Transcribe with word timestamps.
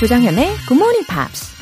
조장현의 0.00 0.56
Good 0.66 0.82
Morning 0.82 1.06
Pops. 1.06 1.54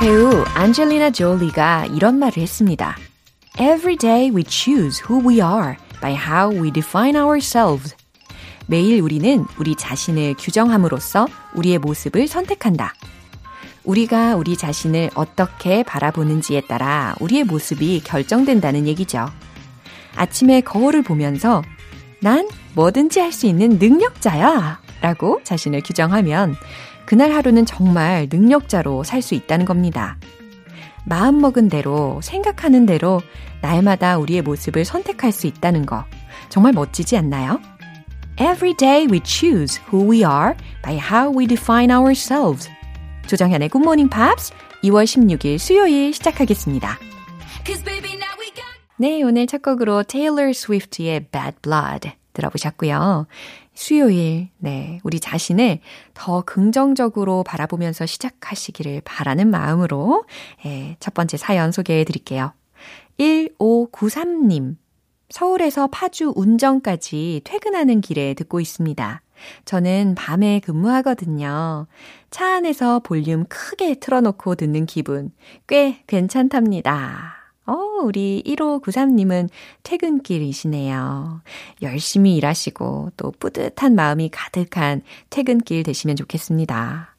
배우 0.00 0.42
안젤리나 0.54 1.10
졸리가 1.10 1.84
이런 1.92 2.18
말을 2.18 2.38
했습니다. 2.38 2.96
Every 3.60 3.98
day 3.98 4.30
we 4.30 4.42
choose 4.48 5.04
who 5.06 5.20
we 5.20 5.42
are 5.42 5.76
by 6.00 6.14
how 6.14 6.58
we 6.58 6.72
define 6.72 7.20
ourselves. 7.20 7.94
매일 8.66 9.02
우리는 9.02 9.44
우리 9.58 9.76
자신을 9.76 10.36
규정함으로써 10.38 11.28
우리의 11.56 11.78
모습을 11.78 12.26
선택한다. 12.26 12.94
우리가 13.84 14.36
우리 14.36 14.56
자신을 14.56 15.10
어떻게 15.14 15.82
바라보는지에 15.82 16.62
따라 16.62 17.14
우리의 17.20 17.44
모습이 17.44 18.02
결정된다는 18.04 18.86
얘기죠. 18.86 19.26
아침에 20.16 20.60
거울을 20.62 21.02
보면서 21.02 21.62
난 22.20 22.48
뭐든지 22.74 23.20
할 23.20 23.32
수 23.32 23.46
있는 23.46 23.78
능력자야 23.78 24.80
라고 25.00 25.40
자신을 25.44 25.82
규정하면 25.82 26.54
그날 27.04 27.32
하루는 27.32 27.66
정말 27.66 28.28
능력자로 28.30 29.04
살 29.04 29.20
수 29.20 29.34
있다는 29.34 29.66
겁니다. 29.66 30.16
마음 31.04 31.40
먹은 31.42 31.68
대로, 31.68 32.20
생각하는 32.22 32.86
대로 32.86 33.20
날마다 33.60 34.16
우리의 34.16 34.40
모습을 34.40 34.86
선택할 34.86 35.32
수 35.32 35.46
있다는 35.46 35.84
거 35.84 36.04
정말 36.48 36.72
멋지지 36.72 37.18
않나요? 37.18 37.60
Every 38.40 38.74
day 38.76 39.06
we 39.10 39.20
choose 39.22 39.80
who 39.92 40.10
we 40.10 40.18
are 40.20 40.54
by 40.82 40.96
how 40.96 41.36
we 41.36 41.46
define 41.46 41.92
ourselves. 41.92 42.70
조정현의 43.26 43.70
Morning 43.74 44.10
Pops 44.10 44.52
2월 44.82 45.04
16일 45.04 45.58
수요일 45.58 46.12
시작하겠습니다. 46.12 46.98
네, 48.98 49.22
오늘 49.22 49.46
첫 49.46 49.62
곡으로 49.62 50.02
Taylor 50.02 50.50
Swift의 50.50 51.28
Bad 51.30 51.56
Blood 51.62 52.12
들어보셨고요. 52.34 53.26
수요일, 53.72 54.50
네, 54.58 55.00
우리 55.04 55.20
자신을 55.20 55.80
더 56.12 56.42
긍정적으로 56.42 57.44
바라보면서 57.44 58.06
시작하시기를 58.06 59.00
바라는 59.04 59.50
마음으로 59.50 60.24
예, 60.66 60.96
첫 61.00 61.14
번째 61.14 61.36
사연 61.38 61.72
소개해 61.72 62.04
드릴게요. 62.04 62.52
1593님. 63.18 64.76
서울에서 65.30 65.88
파주 65.88 66.34
운정까지 66.36 67.40
퇴근하는 67.44 68.00
길에 68.00 68.34
듣고 68.34 68.60
있습니다. 68.60 69.22
저는 69.64 70.14
밤에 70.16 70.60
근무하거든요. 70.60 71.86
차 72.30 72.54
안에서 72.54 73.00
볼륨 73.00 73.44
크게 73.48 73.94
틀어놓고 73.96 74.54
듣는 74.56 74.86
기분 74.86 75.30
꽤 75.66 76.02
괜찮답니다. 76.06 77.34
어, 77.66 77.72
우리 78.02 78.42
1593님은 78.46 79.48
퇴근길이시네요. 79.82 81.40
열심히 81.82 82.36
일하시고 82.36 83.12
또 83.16 83.32
뿌듯한 83.38 83.94
마음이 83.94 84.28
가득한 84.30 85.02
퇴근길 85.30 85.82
되시면 85.82 86.16
좋겠습니다. 86.16 87.16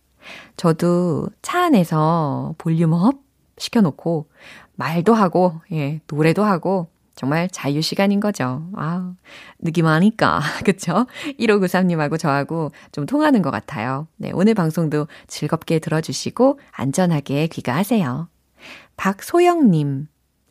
저도 0.57 1.29
차 1.41 1.65
안에서 1.65 2.53
볼륨 2.57 2.93
up 2.93 3.15
시켜놓고 3.57 4.27
말도 4.75 5.13
하고, 5.13 5.61
예, 5.71 6.01
노래도 6.07 6.43
하고, 6.43 6.89
정말 7.15 7.49
자유 7.49 7.81
시간인 7.81 8.19
거죠. 8.19 8.67
아, 8.75 9.13
느낌 9.59 9.87
아니까. 9.87 10.41
그쵸? 10.65 11.07
1593님하고 11.39 12.19
저하고 12.19 12.71
좀 12.91 13.05
통하는 13.05 13.41
것 13.41 13.51
같아요. 13.51 14.07
네, 14.17 14.31
오늘 14.33 14.53
방송도 14.53 15.07
즐겁게 15.27 15.79
들어주시고 15.79 16.59
안전하게 16.71 17.47
귀가하세요. 17.47 18.27
박소영님. 18.97 20.07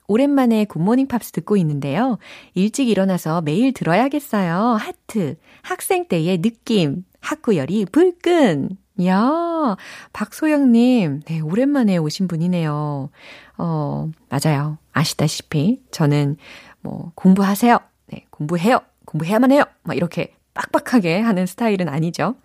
오랜만에 0.06 0.66
굿모닝 0.66 1.08
팝스 1.08 1.32
듣고 1.32 1.56
있는데요. 1.56 2.18
일찍 2.52 2.88
일어나서 2.88 3.40
매일 3.40 3.72
들어야겠어요. 3.72 4.76
하트. 4.78 5.36
학생 5.62 6.08
때의 6.08 6.42
느낌. 6.42 7.04
학구열이 7.20 7.86
불끈. 7.86 8.76
야, 9.02 9.76
박소영님. 10.12 11.22
네, 11.26 11.40
오랜만에 11.40 11.96
오신 11.96 12.28
분이네요. 12.28 13.10
어, 13.58 14.10
맞아요. 14.28 14.78
아시다시피 14.92 15.82
저는 15.90 16.36
뭐 16.80 17.10
공부하세요. 17.16 17.78
네, 18.06 18.26
공부해요. 18.30 18.80
공부해야만 19.06 19.50
해요. 19.50 19.64
막 19.82 19.96
이렇게 19.96 20.34
빡빡하게 20.54 21.18
하는 21.20 21.46
스타일은 21.46 21.88
아니죠. 21.88 22.36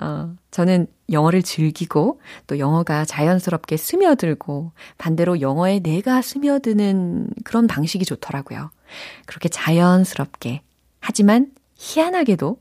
어, 0.00 0.34
저는 0.50 0.88
영어를 1.12 1.42
즐기고 1.42 2.20
또 2.48 2.58
영어가 2.58 3.04
자연스럽게 3.04 3.76
스며들고 3.76 4.72
반대로 4.98 5.40
영어에 5.40 5.78
내가 5.78 6.20
스며드는 6.20 7.28
그런 7.44 7.68
방식이 7.68 8.04
좋더라고요. 8.04 8.70
그렇게 9.26 9.48
자연스럽게 9.48 10.62
하지만 10.98 11.52
희한하게도 11.76 12.56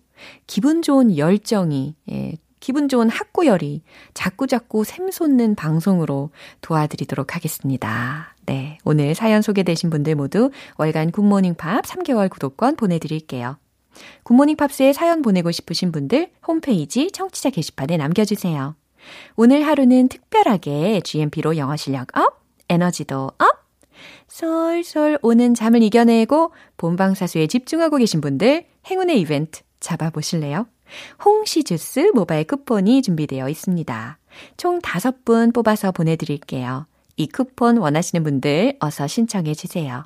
기분 0.46 0.84
좋은 0.84 1.18
열정이 1.18 1.96
예, 2.12 2.34
기분 2.62 2.88
좋은 2.88 3.10
학구열이 3.10 3.82
자꾸자꾸 4.14 4.86
샘솟는 4.86 5.56
방송으로 5.56 6.30
도와드리도록 6.62 7.36
하겠습니다. 7.36 8.36
네. 8.46 8.78
오늘 8.86 9.16
사연 9.16 9.42
소개되신 9.42 9.90
분들 9.90 10.16
모두 10.16 10.52
월간 10.78 11.12
굿모닝 11.12 11.56
팝스 11.56 11.84
3개월 11.84 12.30
구독권 12.30 12.78
보내드릴게요. 12.78 13.58
굿모닝 14.24 14.56
팝스에 14.56 14.94
사연 14.94 15.22
보내고 15.24 15.52
싶으신 15.52 15.92
분들 15.92 16.30
홈페이지 16.48 17.12
청취자 17.12 17.50
게시판에 17.50 17.98
남겨주세요. 17.98 18.76
오늘 19.36 19.66
하루는 19.66 20.08
특별하게 20.08 21.02
GMP로 21.02 21.58
영어 21.58 21.76
실력 21.76 22.16
up, 22.16 22.44
에너지도 22.70 23.32
up, 23.40 23.62
솔솔 24.28 25.18
오는 25.24 25.56
잠을 25.56 25.82
이겨내고 25.82 26.54
본방사수에 26.78 27.48
집중하고 27.48 27.98
계신 27.98 28.22
분들 28.22 28.66
행운의 28.86 29.20
이벤트 29.20 29.62
잡아보실래요? 29.80 30.68
홍시 31.24 31.64
주스 31.64 32.12
모바일 32.14 32.46
쿠폰이 32.46 33.02
준비되어 33.02 33.50
있습니다. 33.50 34.18
총 34.58 34.80
5분 34.80 35.54
뽑아서 35.54 35.92
보내드릴게요. 35.92 36.88
이 37.18 37.28
쿠폰 37.28 37.78
원하시는 37.78 38.24
분들 38.24 38.78
어서 38.80 39.08
신청해 39.08 39.54
주세요. 39.54 40.06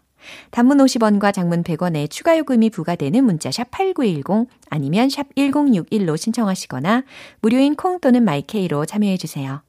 단문 0.52 0.80
50원과 0.80 1.34
장문 1.34 1.64
100원의 1.64 2.10
추가 2.10 2.38
요금이 2.38 2.72
부과되는 2.72 3.24
문자 3.24 3.52
샵 3.52 3.70
8910 3.72 4.50
아니면 4.70 5.10
샵 5.10 5.28
1061로 5.36 6.18
신청하시거나 6.18 7.04
무료인 7.42 7.76
콩 7.76 8.00
또는 8.00 8.24
마이케이로 8.24 8.86
참여해 8.86 9.18
주세요. 9.18 9.62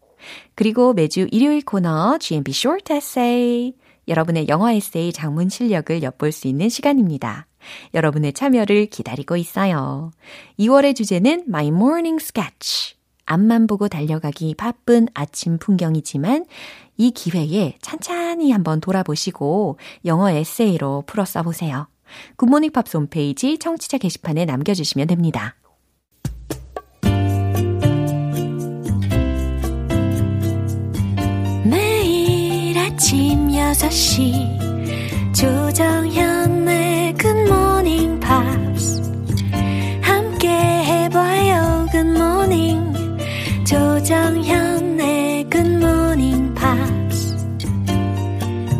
그리고 0.54 0.94
매주 0.94 1.28
일요일 1.30 1.62
코너 1.62 2.18
GMP 2.18 2.52
Short 2.52 2.92
Essay 2.92 3.74
여러분의 4.08 4.48
영어 4.48 4.70
에세이 4.70 5.12
장문 5.12 5.48
실력을 5.48 6.02
엿볼 6.02 6.32
수 6.32 6.48
있는 6.48 6.68
시간입니다. 6.68 7.46
여러분의 7.94 8.32
참여를 8.32 8.86
기다리고 8.86 9.36
있어요. 9.36 10.10
2월의 10.58 10.94
주제는 10.96 11.44
My 11.48 11.68
Morning 11.68 12.22
Sketch. 12.22 12.96
앞만 13.26 13.66
보고 13.66 13.88
달려가기 13.88 14.54
바쁜 14.54 15.08
아침 15.12 15.58
풍경이지만 15.58 16.46
이 16.96 17.10
기회에 17.10 17.76
찬찬히 17.82 18.52
한번 18.52 18.80
돌아보시고 18.80 19.78
영어 20.04 20.30
에세이로 20.30 21.04
풀어 21.06 21.24
써보세요. 21.24 21.88
굿모닝 22.36 22.72
팝스 22.72 22.96
홈페이지 22.96 23.58
청취자 23.58 23.98
게시판에 23.98 24.44
남겨주시면 24.44 25.08
됩니다. 25.08 25.56
매일 31.64 32.78
아침 32.78 33.48
6시 33.48 35.34
조정현 35.34 36.25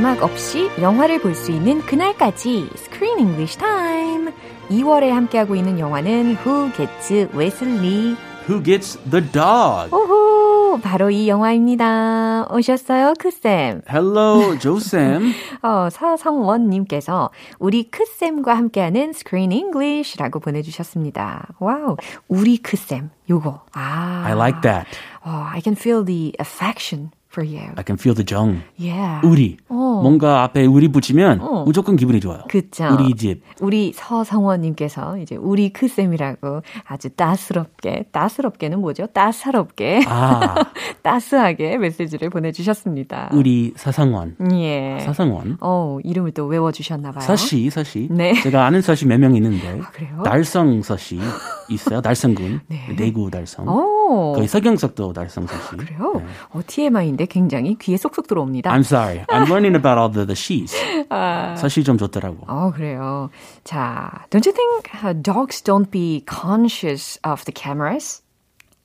자막 0.00 0.22
없이 0.22 0.70
영화를 0.80 1.20
볼 1.20 1.34
수 1.34 1.52
있는 1.52 1.82
그날까지 1.82 2.70
Screen 2.74 3.18
English 3.18 3.58
Time. 3.58 4.32
2월에 4.70 5.10
함께하고 5.10 5.54
있는 5.54 5.78
영화는 5.78 6.38
Who 6.42 6.72
Gets 6.72 7.28
Wesley? 7.36 8.16
Who 8.48 8.62
Gets 8.62 8.98
the 9.10 9.22
Dog? 9.30 9.92
오호, 9.92 10.72
오, 10.72 10.78
바로 10.82 11.10
이 11.10 11.28
영화입니다. 11.28 12.46
오셨어요, 12.50 13.12
크쌤? 13.18 13.82
Hello, 13.90 14.58
조쌤. 14.58 15.32
어, 15.60 15.88
서성원님께서 15.90 17.28
우리 17.58 17.90
크쌤과 17.90 18.56
함께하는 18.56 19.10
Screen 19.10 19.52
English라고 19.52 20.40
보내주셨습니다. 20.40 21.48
와우, 21.58 21.98
우리 22.26 22.56
크쌤, 22.56 23.10
요거. 23.28 23.64
아. 23.74 24.22
I 24.24 24.32
like 24.32 24.62
that. 24.62 24.86
Oh, 25.26 25.44
I 25.52 25.60
can 25.62 25.76
feel 25.76 26.02
the 26.02 26.32
affection 26.40 27.10
for 27.30 27.46
you. 27.46 27.72
I 27.76 27.84
can 27.86 27.96
feel 27.96 28.14
the 28.14 28.24
정. 28.24 28.60
Yeah. 28.78 29.26
우리. 29.26 29.56
어. 29.68 30.00
뭔가 30.02 30.42
앞에 30.42 30.66
우리 30.66 30.88
붙이면 30.88 31.40
어. 31.40 31.64
무조건 31.64 31.96
기분이 31.96 32.20
좋아요. 32.20 32.42
그쵸. 32.48 32.88
우리 32.92 33.14
집. 33.14 33.42
우리 33.60 33.92
서성원님께서 33.94 35.18
이제 35.18 35.36
우리 35.36 35.72
크쌤이라고 35.72 36.62
아주 36.84 37.10
따스럽게, 37.10 38.06
따스럽게는 38.12 38.80
뭐죠? 38.80 39.06
따사롭게, 39.06 40.02
아, 40.06 40.54
따스하게 41.02 41.78
메시지를 41.78 42.30
보내주셨습니다. 42.30 43.30
우리 43.32 43.72
사상원. 43.76 44.36
예. 44.52 44.98
사상원. 45.00 45.58
어, 45.60 45.98
이름을 46.02 46.32
또 46.32 46.46
외워주셨나봐요. 46.46 47.22
서씨, 47.22 47.70
서씨. 47.70 48.08
네. 48.10 48.34
제가 48.42 48.66
아는 48.66 48.82
서씨 48.82 49.06
몇명 49.06 49.36
있는데. 49.36 49.80
아, 49.80 49.90
그래요? 49.90 50.22
달성 50.24 50.82
서씨 50.82 51.20
있어요. 51.68 52.00
달성군. 52.00 52.60
네. 52.68 52.96
대구 52.96 53.30
달성. 53.30 53.68
오. 53.68 54.32
거의 54.34 54.48
서경석도 54.48 55.12
달성 55.12 55.46
서씨. 55.46 55.76
그래요? 55.76 56.14
네. 56.16 56.24
어, 56.50 56.60
TMI인데 56.66 57.19
굉장히 57.26 57.76
귀에 57.78 57.96
쏙쏙 57.96 58.26
들어옵니다. 58.26 58.70
I'm 58.70 58.80
sorry. 58.80 59.24
I'm 59.28 59.48
learning 59.48 59.74
about 59.74 59.98
all 59.98 60.10
the, 60.10 60.26
the 60.26 60.34
she's. 60.34 60.74
아. 61.08 61.54
서씨 61.56 61.84
좀 61.84 61.98
좋더라고. 61.98 62.44
어, 62.46 62.70
그래요. 62.72 63.30
자, 63.64 64.26
don't 64.30 64.46
you 64.46 64.52
think 64.52 64.90
uh, 65.02 65.12
dogs 65.12 65.62
don't 65.62 65.90
be 65.90 66.24
conscious 66.26 67.18
of 67.24 67.44
the 67.44 67.52
cameras? 67.52 68.22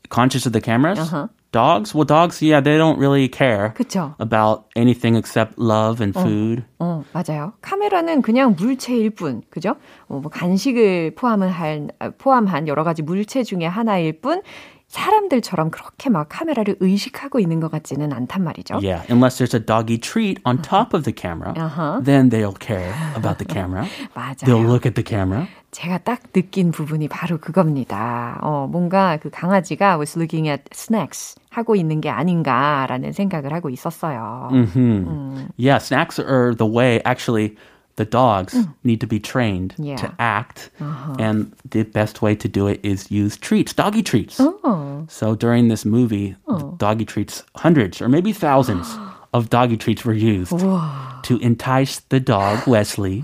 Conscious 0.10 0.46
of 0.46 0.54
the 0.54 0.62
cameras? 0.62 1.00
Uh-huh. 1.00 1.28
Dogs? 1.52 1.96
Well, 1.96 2.04
dogs, 2.04 2.42
yeah, 2.42 2.60
they 2.60 2.78
don't 2.78 3.00
really 3.00 3.30
care 3.30 3.74
그쵸? 3.78 4.14
about 4.20 4.66
anything 4.76 5.16
except 5.16 5.58
love 5.58 6.02
and 6.02 6.14
food. 6.14 6.66
어, 6.80 7.06
맞아요. 7.14 7.54
카메라는 7.62 8.22
그냥 8.22 8.56
물체일 8.60 9.12
뿐, 9.12 9.42
그죠? 9.50 9.78
어, 10.10 10.20
뭐 10.20 10.30
간식을 10.30 11.16
포함은 11.16 11.48
한, 11.48 11.92
아, 12.00 12.10
포함한 12.10 12.68
여러 12.68 12.84
가지 12.84 13.04
물체 13.04 13.44
중에 13.44 13.66
하나일 13.66 14.20
뿐, 14.20 14.42
사람들처럼 14.96 15.72
그렇게 15.72 16.10
막 16.10 16.28
카메라를 16.30 16.78
의식하고 16.80 17.40
있는 17.40 17.60
것 17.60 17.70
같지는 17.70 18.14
않단 18.14 18.44
말이죠. 18.44 18.76
Yeah, 18.82 19.04
unless 19.12 19.38
there's 19.38 19.54
a 19.54 19.60
doggy 19.60 19.98
treat 20.00 20.40
on 20.46 20.62
top 20.62 20.94
of 20.96 21.04
the 21.04 21.14
camera, 21.14 21.54
Uh-huh. 21.58 22.00
then 22.04 22.30
they'll 22.30 22.56
care 22.58 22.94
about 23.16 23.38
the 23.38 23.46
camera. 23.46 23.84
They'll 24.46 24.64
맞아요. 24.64 24.68
look 24.72 24.86
at 24.88 24.96
the 24.96 25.04
camera. 25.04 25.48
제가 25.72 25.98
딱 26.00 26.32
느낀 26.32 26.72
부분이 26.72 27.10
바로 27.10 27.38
그겁니다. 27.38 28.40
어, 28.42 28.68
뭔가 28.72 29.18
그 29.22 29.30
강아지가 29.30 29.98
was 29.98 30.18
looking 30.18 30.48
at 30.48 30.64
snacks 30.72 31.36
하고 31.50 31.76
있는 31.76 32.00
게 32.00 32.10
아닌가라는 32.10 33.12
생각을 33.12 33.52
하고 33.52 33.70
있었어요. 33.70 34.50
Hmm. 34.74 35.48
Yeah, 35.58 35.78
snacks 35.84 36.18
are 36.20 36.56
the 36.56 36.66
way 36.72 37.02
actually 37.06 37.58
the 37.98 38.06
dogs 38.06 38.54
mm. 38.54 38.74
need 38.84 39.00
to 39.02 39.08
be 39.08 39.20
trained 39.20 39.74
Yeah. 39.78 39.96
to 39.98 40.12
act. 40.20 40.70
Uh-huh. 40.82 41.16
And 41.20 41.52
the 41.70 41.84
best 41.84 42.22
way 42.22 42.36
to 42.36 42.48
do 42.48 42.68
it 42.68 42.80
is 42.84 43.10
use 43.10 43.38
treats, 43.38 43.74
doggy 43.74 44.04
treats. 44.04 44.38
어, 44.40 45.10
So 45.10 45.36
during 45.36 45.70
this 45.70 45.86
movie, 45.86 46.36
oh. 46.48 46.76
doggy 46.78 47.06
treats, 47.06 47.44
hundreds 47.56 48.02
or 48.02 48.10
maybe 48.10 48.34
thousands 48.34 48.88
of 49.34 49.50
doggy 49.50 49.78
treats 49.78 50.04
were 50.06 50.14
used 50.14 50.60
to 51.24 51.38
entice 51.40 52.00
the 52.10 52.20
dog, 52.20 52.68
Wesley, 52.68 53.22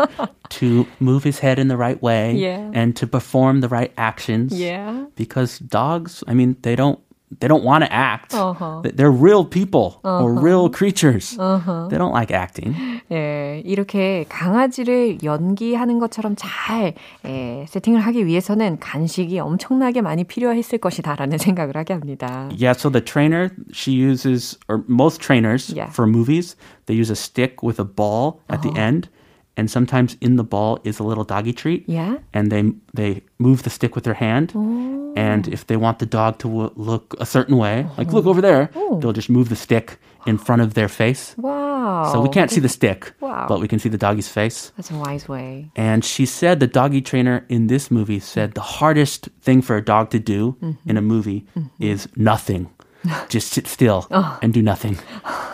to 0.50 0.86
move 1.00 1.24
his 1.24 1.40
head 1.40 1.60
in 1.60 1.68
the 1.68 1.78
right 1.78 2.02
way 2.02 2.34
Yeah. 2.36 2.72
and 2.74 2.96
to 2.98 3.08
perform 3.08 3.62
the 3.62 3.68
right 3.70 3.92
actions. 3.98 4.54
Yeah. 4.58 5.06
Because 5.16 5.60
dogs, 5.60 6.24
I 6.28 6.34
mean, 6.34 6.56
they 6.62 6.76
don't 6.76 7.00
they 7.41 7.49
don't 7.49 7.65
want 7.65 7.83
to 7.85 7.93
act. 7.93 8.35
Uh-huh. 8.35 8.83
They're 8.85 9.11
real 9.11 9.45
people 9.45 9.99
or 10.05 10.33
real 10.33 10.71
creatures. 10.71 11.37
They 11.37 11.99
don't 11.99 12.13
like 12.13 12.31
acting. 12.31 12.75
예, 13.11 13.63
이렇게 13.65 14.25
강아지를 14.29 15.19
연기하는 15.25 15.99
것처럼 15.99 16.35
잘 16.37 16.95
예, 17.25 17.67
세팅을 17.69 18.01
하기 18.01 18.27
위해서는 18.27 18.79
간식이 18.79 19.41
엄청나게 19.41 20.03
많이 20.03 20.23
필요했을 20.25 20.79
것이다라는 20.79 21.39
생각을 21.39 21.77
하게 21.77 21.95
합니다. 21.95 22.49
Yeah, 22.53 22.73
so 22.79 22.91
the 22.91 23.05
trainer 23.05 23.51
she 23.73 23.93
uses, 23.93 24.57
or 24.69 24.85
most 24.89 25.21
trainers 25.21 25.75
Yeah. 25.75 25.91
for 25.91 26.07
movies, 26.07 26.57
they 26.87 26.95
use 26.95 27.11
a 27.11 27.17
stick 27.17 27.63
with 27.63 27.81
a 27.81 27.85
ball 27.85 28.41
at 28.49 28.63
the 28.63 28.71
end, 28.79 29.09
and 29.58 29.70
sometimes 29.70 30.18
in 30.22 30.36
the 30.36 30.44
ball 30.44 30.80
is 30.84 31.00
a 31.00 31.04
little 31.04 31.24
doggy 31.24 31.54
treat. 31.54 31.88
Yeah. 31.88 32.18
And 32.34 32.52
they 32.52 32.74
they 32.94 33.22
move 33.40 33.64
the 33.64 33.70
stick 33.70 33.96
with 33.96 34.04
their 34.04 34.16
hand, 34.16 34.54
oh. 34.56 35.14
and 35.16 35.48
if 35.48 35.68
they 35.68 35.78
want 35.78 36.00
the 36.00 36.06
dog 36.06 36.40
to 36.40 36.48
w- 36.48 36.72
look 36.76 37.16
a 37.20 37.26
certain 37.26 37.58
way, 37.58 37.88
like 37.98 38.14
look 38.14 38.26
oh. 38.26 38.30
over 38.30 38.42
there, 38.42 38.70
oh. 38.76 39.00
they'll 39.00 39.14
just 39.14 39.30
move 39.30 39.50
the 39.50 39.56
stick 39.56 40.00
in 40.26 40.38
front 40.38 40.62
of 40.62 40.74
their 40.74 40.88
face. 40.88 41.36
와우. 41.38 42.12
So 42.12 42.22
we 42.22 42.30
can't 42.30 42.52
see 42.52 42.60
the 42.60 42.70
stick, 42.70 43.14
Wow. 43.20 43.46
but 43.48 43.60
we 43.60 43.68
can 43.68 43.80
see 43.80 43.90
the 43.90 43.98
doggy's 43.98 44.30
face. 44.30 44.72
That's 44.78 44.92
a 44.92 44.98
wise 44.98 45.28
way. 45.28 45.72
And 45.76 46.06
she 46.06 46.26
said 46.26 46.60
the 46.60 46.68
doggy 46.68 47.02
trainer 47.02 47.46
in 47.50 47.68
this 47.68 47.90
movie 47.90 48.20
said 48.20 48.54
the 48.54 48.62
hardest 48.62 49.30
thing 49.42 49.62
for 49.62 49.76
a 49.76 49.84
dog 49.84 50.10
to 50.12 50.20
do 50.20 50.56
mm-hmm. 50.62 50.90
in 50.90 50.98
a 50.98 51.02
movie 51.02 51.46
mm-hmm. 51.58 51.68
is 51.80 52.08
nothing. 52.16 52.70
Just 53.29 53.53
sit 53.53 53.69
still 53.69 54.07
and 54.43 54.53
do 54.53 54.61
nothing. 54.63 54.99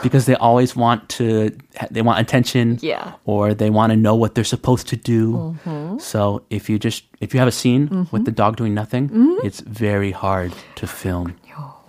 Because 0.02 0.24
they 0.24 0.34
always 0.36 0.74
want 0.74 1.08
to 1.20 1.50
they 1.90 2.00
want 2.00 2.18
attention 2.18 2.78
Yeah. 2.80 3.12
or 3.26 3.52
they 3.52 3.68
want 3.68 3.92
to 3.92 3.96
know 3.96 4.14
what 4.16 4.34
they're 4.34 4.48
supposed 4.48 4.88
to 4.88 4.96
do. 4.96 5.54
So 6.00 6.42
if 6.48 6.70
you 6.70 6.78
just 6.78 7.04
if 7.20 7.34
you 7.34 7.40
have 7.40 7.48
a 7.48 7.52
scene 7.52 8.08
with 8.10 8.24
the 8.24 8.32
dog 8.32 8.56
doing 8.56 8.72
nothing, 8.72 9.10
it's 9.44 9.60
very 9.60 10.12
hard 10.12 10.52
to 10.80 10.86
film. 10.86 11.34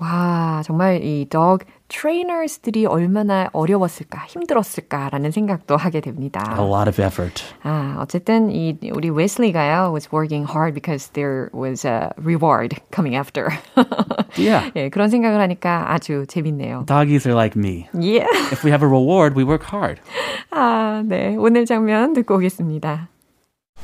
와, 0.04 0.62
정말 0.68 1.00
이 1.00 1.24
dog 1.30 1.64
trainers들이 1.88 2.86
얼마나 2.86 3.50
어려웠을까, 3.54 4.26
힘들었을까라는 4.26 5.32
생각도 5.32 5.78
하게 5.78 6.02
됩니다. 6.02 6.42
A 6.58 6.66
lot 6.66 6.90
of 6.90 7.02
effort. 7.02 7.44
아, 7.64 7.98
어쨌든 8.00 8.50
이 8.52 8.78
우리 8.94 9.10
웨슬리가요 9.10 9.92
was 9.92 10.10
working 10.12 10.50
hard 10.50 10.74
because 10.74 11.12
there 11.14 11.50
was 11.54 11.86
a 11.86 12.10
reward 12.18 12.76
coming 12.94 13.16
after. 13.16 13.50
Yeah. 14.38 14.72
예, 14.76 14.90
그런 14.90 15.10
생각을 15.10 15.40
하니까 15.42 15.94
아주 15.94 16.26
재밌네요. 16.28 16.86
Doggies 16.88 17.28
are 17.28 17.40
like 17.40 17.56
me. 17.56 17.88
예. 18.02 18.26
If 18.52 18.66
we 18.66 18.72
have 18.72 18.84
a 18.84 18.90
reward, 18.90 19.36
we 19.38 19.44
work 19.44 19.66
hard. 19.72 20.02
아, 20.50 21.04
네. 21.06 21.36
오늘 21.38 21.66
장면 21.66 22.14
듣고 22.14 22.36
오겠습니다. 22.36 23.10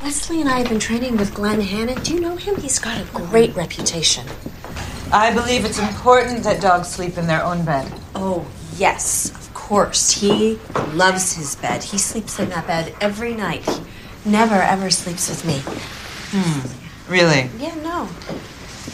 Wesley 0.03 0.39
and 0.39 0.49
I 0.49 0.59
have 0.59 0.69
been 0.69 0.79
training 0.79 1.17
with 1.17 1.35
Glenn 1.35 1.59
Hannon. 1.61 2.01
Do 2.03 2.13
you 2.13 2.21
know 2.21 2.37
him? 2.37 2.55
He's 2.55 2.79
got 2.79 2.97
a 2.97 3.05
great 3.11 3.53
reputation. 3.55 4.25
I 5.14 5.32
believe 5.32 5.64
it's 5.64 5.78
important 5.78 6.42
that 6.42 6.60
dogs 6.60 6.88
sleep 6.88 7.16
in 7.18 7.28
their 7.28 7.40
own 7.40 7.64
bed. 7.64 7.88
Oh, 8.16 8.44
yes, 8.76 9.30
of 9.30 9.54
course. 9.54 10.10
He 10.10 10.58
loves 10.92 11.34
his 11.34 11.54
bed. 11.54 11.84
He 11.84 11.98
sleeps 11.98 12.40
in 12.40 12.48
that 12.48 12.66
bed 12.66 12.92
every 13.00 13.32
night. 13.32 13.62
He 14.24 14.30
never, 14.30 14.56
ever 14.56 14.90
sleeps 14.90 15.28
with 15.28 15.46
me. 15.46 15.60
Hmm. 16.32 17.12
Really? 17.12 17.48
Yeah, 17.60 17.76
no. 17.76 18.08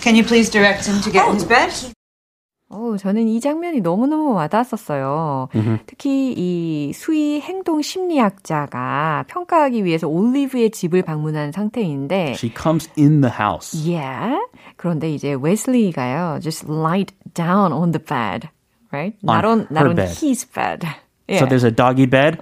Can 0.02 0.14
you 0.14 0.22
please 0.22 0.50
direct 0.50 0.84
him 0.84 1.00
to 1.00 1.10
get 1.10 1.26
in 1.26 1.36
his 1.36 1.44
bed? 1.44 1.72
어, 2.72 2.96
저는 2.96 3.26
이 3.26 3.40
장면이 3.40 3.80
너무너무 3.80 4.32
와닿았었어요. 4.34 5.48
특히 5.86 6.32
이 6.36 6.92
수의 6.92 7.40
행동 7.40 7.82
심리학자가 7.82 9.24
평가하기 9.26 9.84
위해서 9.84 10.06
올리브의 10.06 10.70
집을 10.70 11.02
방문한 11.02 11.50
상태인데 11.50 12.34
She 12.38 12.52
comes 12.56 12.88
in 12.96 13.22
the 13.22 13.34
house. 13.36 13.74
Yeah. 13.74 14.38
그런데 14.76 15.10
이제 15.12 15.34
웨슬리가요, 15.34 16.38
just 16.40 16.64
lied 16.70 17.12
down 17.34 17.72
on 17.72 17.90
the 17.90 17.98
bed, 18.02 18.48
right? 18.92 19.16
Not 19.20 19.44
On 19.44 19.60
on, 19.62 19.66
not 19.70 19.86
on 19.86 19.96
bed. 19.96 20.08
his 20.22 20.44
bed. 20.46 20.86
So 21.38 21.46
there's 21.46 21.64
a 21.64 21.70
doggy 21.70 22.06
bed, 22.06 22.38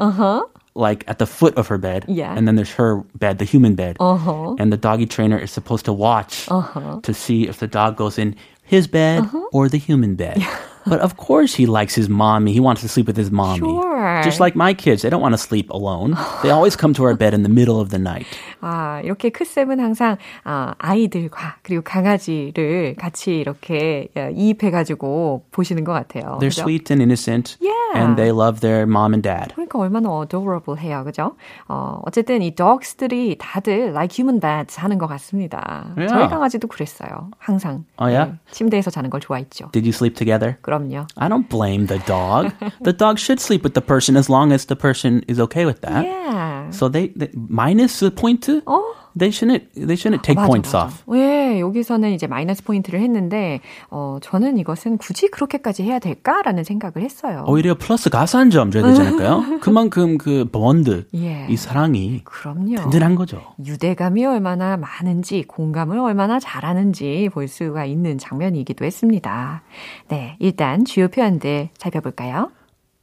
like 0.74 1.04
at 1.08 1.18
the 1.18 1.26
foot 1.26 1.56
of 1.58 1.68
her 1.68 1.76
bed, 1.78 2.04
Yeah. 2.08 2.32
and 2.36 2.46
then 2.46 2.54
there's 2.56 2.72
her 2.76 3.02
bed, 3.18 3.38
the 3.38 3.44
human 3.44 3.74
bed, 3.74 3.96
Uh-huh. 4.00 4.56
and 4.58 4.72
the 4.72 4.76
doggy 4.78 5.04
trainer 5.06 5.36
is 5.38 5.50
supposed 5.50 5.84
to 5.86 5.92
watch 5.92 6.46
to 6.48 7.12
see 7.14 7.48
if 7.48 7.58
the 7.60 7.66
dog 7.66 7.96
goes 7.96 8.18
in 8.18 8.36
his 8.68 8.86
bed 8.86 9.20
Uh-huh. 9.24 9.42
or 9.52 9.68
the 9.68 9.78
human 9.78 10.14
bed. 10.14 10.38
But 10.86 11.00
of 11.00 11.18
course, 11.18 11.52
he 11.54 11.66
likes 11.66 11.94
his 11.94 12.08
mommy. 12.08 12.54
He 12.54 12.60
wants 12.60 12.80
to 12.80 12.88
sleep 12.88 13.06
with 13.08 13.16
his 13.16 13.30
mommy. 13.30 13.58
Sure. 13.58 13.97
Just 14.23 14.39
like 14.39 14.55
my 14.55 14.73
kids, 14.73 15.01
they 15.03 15.09
don't 15.09 15.21
want 15.21 15.33
to 15.33 15.37
sleep 15.41 15.69
alone. 15.71 16.15
They 16.41 16.51
always 16.51 16.75
come 16.75 16.93
to 16.95 17.03
our 17.03 17.15
bed 17.15 17.33
in 17.33 17.43
the 17.43 17.51
middle 17.51 17.79
of 17.79 17.89
the 17.89 17.99
night. 18.01 18.25
아, 18.61 19.01
이렇게 19.03 19.29
크쌤은 19.29 19.79
항상 19.79 20.17
아, 20.43 20.73
아이들과 20.77 21.57
그리고 21.61 21.81
강아지를 21.83 22.95
같이 22.97 23.37
이렇게 23.39 24.07
어, 24.15 24.29
이입해가지고 24.33 25.45
보시는 25.51 25.83
것 25.83 25.93
같아요. 25.93 26.37
They're 26.39 26.49
그죠? 26.49 26.61
sweet 26.63 26.91
and 26.93 27.01
innocent, 27.01 27.57
Yeah. 27.61 28.01
and 28.01 28.15
they 28.15 28.31
love 28.31 28.61
their 28.61 28.83
mom 28.87 29.13
and 29.13 29.21
dad. 29.21 29.53
그러니까 29.53 29.79
얼마나 29.79 30.09
adorable 30.21 30.79
해요, 30.79 31.03
그죠? 31.05 31.35
어, 31.67 32.01
어쨌든 32.05 32.41
이 32.41 32.55
dogs들이 32.55 33.37
다들 33.39 33.89
like 33.91 34.15
human 34.17 34.39
beds 34.39 34.79
하는 34.79 34.97
것 34.97 35.07
같습니다. 35.07 35.93
Yeah. 35.97 36.07
저희 36.07 36.27
강아지도 36.29 36.67
그랬어요. 36.67 37.31
항상. 37.39 37.85
Oh, 37.99 38.07
yeah? 38.09 38.31
네, 38.31 38.39
침대에서 38.51 38.89
자는 38.91 39.09
걸 39.09 39.19
좋아했죠. 39.21 39.69
Did 39.71 39.85
you 39.85 39.91
sleep 39.93 40.15
together? 40.15 40.57
그럼요. 40.61 41.07
I 41.17 41.29
don't 41.29 41.47
blame 41.49 41.87
the 41.87 41.99
dog. 42.05 42.51
the 42.83 42.93
dog 42.95 43.19
should 43.19 43.39
sleep 43.41 43.63
with 43.63 43.73
the 43.73 43.81
person 43.85 44.06
as 44.16 44.30
long 44.30 44.52
as 44.52 44.66
the 44.66 44.76
person 44.78 45.22
is 45.28 45.40
okay 45.40 45.64
with 45.66 45.80
that. 45.82 46.04
Yeah. 46.04 46.70
So 46.70 46.88
they, 46.88 47.08
they 47.16 47.30
minus 47.34 48.00
the 48.00 48.10
point. 48.10 48.48
어? 48.66 48.94
They 49.18 49.30
shouldn't 49.32 49.74
they 49.74 49.96
shouldn't 49.96 50.22
take 50.22 50.36
맞아, 50.36 50.46
points 50.46 50.70
맞아. 50.72 50.84
off. 50.86 51.02
예, 51.16 51.58
여기서는 51.58 52.12
이제 52.12 52.28
마이너스 52.28 52.62
포인트를 52.62 53.00
했는데, 53.00 53.60
어, 53.90 54.18
저는 54.22 54.58
이것은 54.58 54.98
굳이 54.98 55.28
그렇게까지 55.28 55.82
해야 55.82 55.98
될까라는 55.98 56.62
생각을 56.62 57.02
했어요. 57.02 57.44
오히려 57.48 57.74
플러스 57.76 58.10
가산 58.10 58.50
점 58.50 58.70
줘야 58.70 58.84
되지 58.84 59.00
않을까요? 59.00 59.58
그만큼 59.60 60.18
그 60.18 60.44
본드, 60.52 61.08
예. 61.16 61.46
이 61.48 61.56
사랑이 61.56 62.20
그럼요. 62.22 62.76
든든한 62.76 63.16
거죠. 63.16 63.42
유대감이 63.64 64.24
얼마나 64.24 64.76
많은지, 64.76 65.42
공감을 65.48 65.98
얼마나 65.98 66.38
잘하는지 66.38 67.30
볼 67.32 67.48
수가 67.48 67.86
있는 67.86 68.18
장면이기도 68.18 68.84
했습니다. 68.84 69.62
네, 70.08 70.36
일단 70.38 70.84
주요 70.84 71.08
표현들 71.08 71.70
살펴볼까요? 71.76 72.50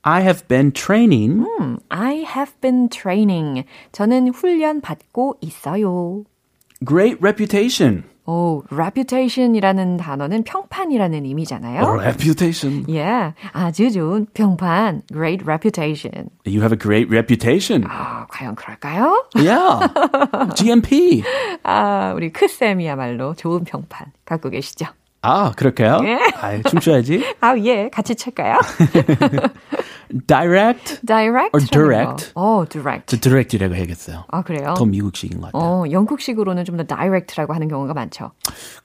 I 0.08 0.22
have 0.22 0.48
been 0.48 0.72
training. 0.72 1.44
음, 1.60 1.80
I 1.90 2.26
have 2.28 2.54
been 2.62 2.90
training. 2.90 3.66
저는 3.92 4.30
훈련 4.30 4.80
받고 4.80 5.38
있어요. 5.42 6.24
Great 6.88 7.18
reputation. 7.22 8.04
오, 8.28 8.64
reputation이라는 8.72 9.98
단어는 9.98 10.44
평판이라는 10.44 11.26
의미잖아요. 11.26 11.84
Reputation. 11.86 12.86
예, 12.90 13.34
아주 13.52 13.92
좋은 13.92 14.28
평판, 14.34 15.02
great 15.12 15.44
reputation. 15.44 16.30
You 16.46 16.62
have 16.62 16.72
a 16.74 16.78
great 16.78 17.08
reputation. 17.10 17.84
아, 17.90 18.28
과연 18.30 18.54
그럴까요? 18.56 19.26
Yeah. 19.36 19.88
GMP. 20.56 21.24
아, 21.64 22.14
우리 22.16 22.32
크쌤이야말로 22.32 23.34
좋은 23.34 23.64
평판 23.64 24.12
갖고 24.24 24.52
계시죠? 24.52 24.86
아, 25.26 25.52
그렇게요? 25.56 26.00
예. 26.04 26.20
아, 26.40 26.62
춤춰야지. 26.70 27.24
아, 27.42 27.56
예, 27.58 27.90
같이 27.90 28.16
칠까요? 28.16 28.60
Direct. 30.28 31.02
direct? 31.06 31.50
Or 31.54 31.60
direct. 31.66 32.32
어, 32.36 32.64
direct. 32.70 33.06
저 33.08 33.18
direct이라고 33.20 33.76
해야겠어요. 33.76 34.26
아, 34.30 34.42
그래요? 34.44 34.76
더 34.78 34.86
미국식인 34.86 35.42
것 35.42 35.52
같아요. 35.52 35.70
어, 35.70 35.84
영국식으로는 35.92 36.64
좀 36.64 36.76
더 36.78 36.84
direct라고 36.84 37.54
하는 37.54 37.68
경우가 37.70 37.94
많죠. 37.94 38.32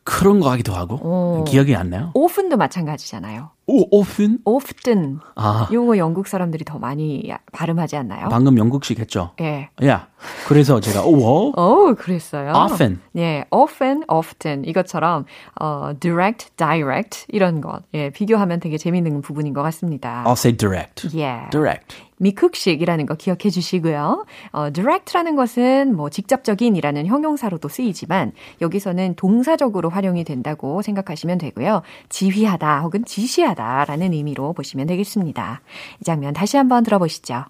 그런 0.05 0.39
거 0.41 0.51
하기도 0.53 0.73
하고. 0.75 1.45
기억이 1.45 1.75
안 1.75 1.91
나요? 1.91 2.11
often도 2.15 2.57
마찬가지잖아요. 2.57 3.51
오, 3.71 3.87
often? 3.93 4.39
often. 4.45 5.21
아. 5.37 5.69
요거 5.73 5.97
영국 5.97 6.27
사람들이 6.27 6.65
더 6.65 6.79
많이 6.79 7.31
발음하지 7.53 7.97
않나요? 7.97 8.29
방금 8.29 8.59
영국식 8.59 8.99
했죠? 8.99 9.31
예. 9.41 9.69
야. 9.85 10.09
그래서 10.49 10.81
제가, 10.81 11.05
오, 11.05 11.53
어, 11.57 11.95
그랬어요. 11.95 12.53
Often. 12.53 13.01
예, 13.17 13.45
often, 13.51 14.03
often 14.09 14.65
이것처럼 14.65 15.25
어, 15.61 15.93
direct, 16.01 16.51
direct 16.57 17.27
이런 17.29 17.61
것 17.61 17.83
예, 17.95 18.11
비교하면 18.11 18.59
되게 18.59 18.77
재밌는 18.77 19.23
부분인 19.23 19.55
것 19.55 19.63
같습니다. 19.63 20.25
I'll 20.27 20.33
say 20.33 20.57
direct. 20.57 21.17
예. 21.17 21.49
Direct. 21.51 22.10
미쿡식이라는 22.21 23.07
거 23.07 23.15
기억해 23.15 23.51
주시고요. 23.51 24.27
어, 24.53 24.71
direct라는 24.73 25.37
것은 25.37 25.97
뭐 25.97 26.11
직접적인이라는 26.11 27.07
형용사로도 27.07 27.69
쓰이지만 27.69 28.33
여기서는 28.61 29.15
동사적으로 29.17 29.89
활용이 29.91 30.25
된다고 30.25 30.83
생각하시면 30.83 31.39
되고요. 31.39 31.83
지휘하다 32.09 32.81
혹은 32.81 33.05
지시하다라는 33.05 34.13
의미로 34.13 34.53
보시면 34.53 34.87
되겠습니다. 34.87 35.63
이 36.01 36.05
장면 36.05 36.35
다시 36.35 36.57
한번 36.57 36.85
들어보시죠. 36.85 37.45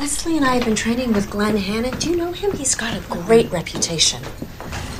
Wesley 0.00 0.36
and 0.36 0.46
I 0.46 0.54
have 0.54 0.64
been 0.64 0.74
training 0.74 1.12
with 1.12 1.30
Glenn 1.30 1.56
Hannon. 1.56 1.92
Do 1.98 2.08
you 2.08 2.16
know 2.16 2.32
him? 2.32 2.50
He's 2.52 2.74
got 2.74 2.96
a 2.96 3.00
great 3.26 3.52
reputation. 3.52 4.22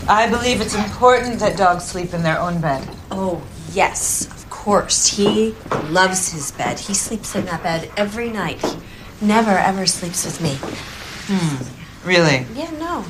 I 0.07 0.29
believe 0.29 0.61
it's 0.61 0.75
important 0.75 1.39
that 1.41 1.57
dogs 1.57 1.85
sleep 1.85 2.13
in 2.13 2.23
their 2.23 2.39
own 2.39 2.61
bed. 2.61 2.83
Oh, 3.11 3.41
yes, 3.73 4.29
of 4.62 4.62
course. 4.62 5.18
He 5.18 5.56
loves 5.90 6.32
his 6.32 6.52
bed. 6.52 6.80
He 6.80 6.94
sleeps 6.94 7.36
in 7.36 7.46
that 7.46 7.64
bed 7.64 7.90
every 7.98 8.30
night. 8.30 8.62
He 8.62 9.26
never, 9.26 9.58
ever 9.58 9.86
sleeps 9.86 10.26
with 10.26 10.40
me. 10.40 10.54
Really? 12.06 12.46
Yeah, 12.54 12.70
no. 12.80 13.04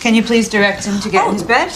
Can 0.00 0.14
you 0.14 0.22
please 0.22 0.48
direct 0.48 0.84
him 0.86 1.00
to 1.00 1.10
get 1.10 1.26
in 1.26 1.34
his 1.34 1.42
bed? 1.42 1.72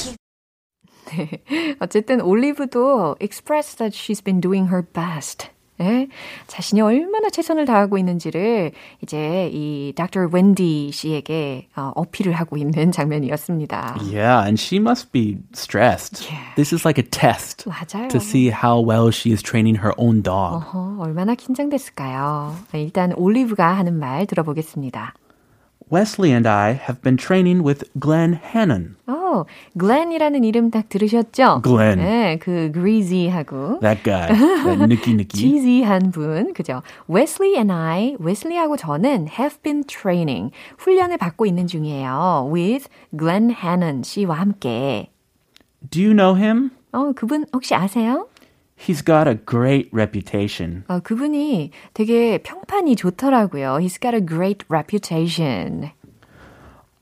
어쨌든 1.81 2.21
올리브도 2.23 3.17
express 3.19 3.75
that 3.75 3.93
she's 3.93 4.21
been 4.23 4.41
doing 4.41 4.67
her 4.69 4.83
best. 4.83 5.51
예? 5.82 6.08
자신이 6.48 6.82
얼마나 6.82 7.30
최선을 7.30 7.66
다하고 7.66 7.98
있는지를 7.98 8.72
이제 9.02 9.50
이 9.52 9.94
Dr. 9.96 10.30
웬디 10.32 10.92
씨에게 10.94 11.68
어, 11.76 11.92
어필을 11.96 12.34
하고 12.34 12.58
있는 12.58 12.92
장면이었습니다. 12.92 13.98
Yeah, 14.00 14.46
and 14.46 14.60
she 14.60 14.80
must 14.80 15.12
be 15.12 15.38
stressed. 15.54 16.30
Yeah. 16.32 16.56
This 16.56 16.74
is 16.74 16.86
like 16.86 16.98
a 16.98 17.08
test 17.10 17.66
맞아요. 17.68 18.08
to 18.10 18.20
see 18.20 18.50
how 18.50 18.80
well 18.80 19.10
she 19.12 19.32
is 19.34 19.42
training 19.44 19.80
her 19.82 19.94
own 19.98 20.22
dog. 20.24 20.64
어허, 20.64 21.02
얼마나 21.02 21.36
긴장됐을까요? 21.36 22.56
네, 22.72 22.82
일단 22.84 23.14
올리브가 23.14 23.76
하는 23.76 24.00
말 24.00 24.26
들어보겠습니다. 24.26 25.14
Wesley 25.93 26.31
and 26.31 26.47
I 26.49 26.75
have 26.75 27.03
been 27.03 27.17
training 27.17 27.65
with 27.67 27.85
Glenn 27.99 28.35
Hannon. 28.35 28.95
어, 29.09 29.45
글렌이라는 29.77 30.45
이름 30.45 30.71
딱 30.71 30.89
들으셨죠? 30.89 31.63
Glenn. 31.65 31.99
네, 31.99 32.39
그 32.39 32.71
greasy하고 32.73 33.81
That 33.81 34.05
guy, 34.05 34.29
that 34.29 34.83
Nicky 34.85 35.15
Nicky. 35.15 35.35
cheesy한 35.41 36.13
분, 36.13 36.53
그죠? 36.55 36.83
Wesley 37.11 37.57
and 37.57 37.73
I, 37.73 38.15
웨슬리하고 38.21 38.77
저는 38.77 39.27
have 39.37 39.59
been 39.65 39.83
training, 39.83 40.53
훈련을 40.79 41.17
받고 41.19 41.45
있는 41.45 41.67
중이에요. 41.67 42.49
with 42.53 42.89
Glenn 43.17 43.51
Hannon 43.51 44.05
씨와 44.05 44.37
함께. 44.37 45.11
Do 45.91 46.01
you 46.01 46.15
know 46.15 46.37
him? 46.39 46.71
어, 46.93 47.11
그분 47.17 47.47
혹시 47.53 47.75
아세요? 47.75 48.29
He's 48.77 49.03
got 49.05 49.29
a 49.29 49.35
great 49.35 49.91
reputation. 49.93 50.85
어, 50.89 51.01
그분이 51.01 51.71
되게 51.93 52.39
평판이 52.39 52.97
좋더라고요. 52.97 53.79
He's 53.79 54.01
got 54.01 54.15
a 54.15 54.25
great 54.25 54.65
reputation. 54.71 55.91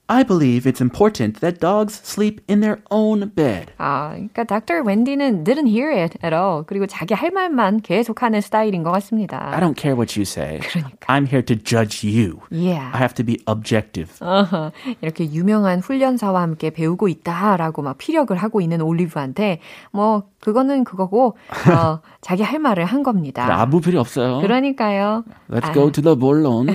I 0.10 0.24
believe 0.24 0.68
it's 0.68 0.82
important 0.82 1.40
that 1.40 1.60
dogs 1.60 2.02
sleep 2.04 2.42
in 2.50 2.60
their 2.60 2.80
own 2.92 3.32
bed. 3.34 3.72
아, 3.78 4.12
그러니까 4.14 4.44
Dr. 4.44 4.84
웬디는 4.84 5.46
didn't 5.46 5.68
hear 5.68 5.90
it 5.90 6.18
at 6.22 6.36
all. 6.36 6.64
그리고 6.68 6.86
자기 6.88 7.14
할 7.14 7.32
말만 7.32 7.80
계속하는 7.82 8.42
스타일인 8.42 8.84
것 8.84 8.92
같습니다. 8.92 9.54
I 9.54 9.62
don't 9.62 9.80
care 9.80 9.96
what 9.96 10.20
you 10.20 10.24
say. 10.24 10.60
그러니까. 10.60 11.08
I'm 11.08 11.26
here 11.26 11.42
to 11.46 11.56
judge 11.56 12.04
you. 12.04 12.42
Yeah. 12.52 12.92
I 12.94 13.00
have 13.00 13.14
to 13.16 13.24
be 13.24 13.40
objective. 13.48 14.12
어허, 14.20 14.74
이렇게 15.02 15.32
유명한 15.32 15.80
훈련사와 15.80 16.42
함께 16.42 16.70
배우고 16.70 17.08
있다라고 17.08 17.82
막 17.82 17.98
피력을 17.98 18.36
하고 18.36 18.60
있는 18.60 18.82
올리브한테 18.82 19.60
뭐 19.92 20.24
그거는 20.42 20.84
그거고 20.84 21.38
어, 21.74 22.00
자기 22.20 22.44
할 22.44 22.60
말을 22.60 22.84
한 22.84 23.04
겁니다. 23.04 23.48
아무 23.50 23.80
필요 23.80 24.02
없어요. 24.02 24.42
그러니까요. 24.42 25.24
Let's 25.50 25.70
아, 25.70 25.74
go 25.74 25.90
to 25.90 26.04
the 26.04 26.20
본론. 26.20 26.68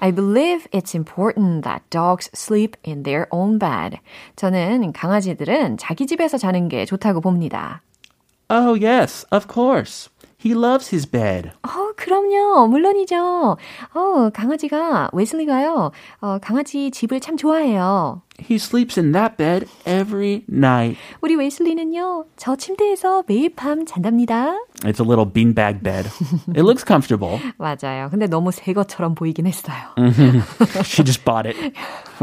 I 0.00 0.10
believe 0.10 0.66
it's 0.72 0.94
important 0.94 1.64
that 1.64 1.82
dogs 1.90 2.30
sleep 2.34 2.76
in 2.84 3.02
their 3.02 3.26
own 3.30 3.58
bed. 3.58 3.98
저는 4.36 4.92
강아지들은 4.92 5.78
자기 5.78 6.06
집에서 6.06 6.38
자는 6.38 6.68
게 6.68 6.84
좋다고 6.84 7.20
봅니다. 7.20 7.82
oh, 8.50 8.74
yes, 8.74 9.26
of 9.30 9.46
course. 9.46 10.08
He 10.43 10.51
loves 10.53 10.89
his 10.93 11.09
bed. 11.09 11.51
어, 11.63 11.93
그럼요. 11.95 12.67
물론이죠. 12.67 13.55
어, 13.93 14.29
강아지가, 14.33 15.09
웨슬리가요, 15.13 15.91
어, 16.21 16.37
강아지 16.41 16.91
집을 16.91 17.21
참 17.21 17.37
좋아해요. 17.37 18.21
He 18.39 18.55
sleeps 18.57 18.99
in 18.99 19.13
that 19.13 19.37
bed 19.37 19.67
every 19.87 20.43
night. 20.49 20.99
우리 21.21 21.35
웨슬리는요, 21.35 22.25
저 22.35 22.55
침대에서 22.57 23.23
매일 23.27 23.55
밤 23.55 23.85
잔답니다. 23.85 24.57
It's 24.81 24.99
a 24.99 25.05
little 25.07 25.25
beanbag 25.25 25.81
bed. 25.81 26.09
It 26.49 26.61
looks 26.61 26.83
comfortable. 26.85 27.39
맞아요. 27.57 28.09
근데 28.09 28.27
너무 28.27 28.51
새 28.51 28.73
것처럼 28.73 29.15
보이긴 29.15 29.45
했어요. 29.47 29.93
she 30.83 31.05
just 31.05 31.23
bought 31.23 31.47
it 31.47 31.55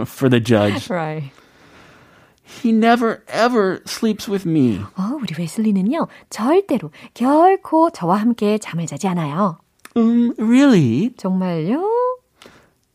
for 0.05 0.29
the 0.29 0.41
judge. 0.45 0.91
Right. 0.91 1.31
He 2.62 2.71
never 2.73 3.23
ever 3.28 3.80
sleeps 3.87 4.28
with 4.28 4.47
me. 4.49 4.80
어, 4.97 5.16
우리 5.21 5.35
웨슬리는요, 5.38 6.09
절대로, 6.28 6.90
결코 7.14 7.90
저와 7.90 8.16
함께 8.16 8.59
잠을 8.59 8.87
자지 8.87 9.09
않아요. 9.09 9.59
Um, 9.97 10.35
really? 10.38 11.14
정말요? 11.16 11.83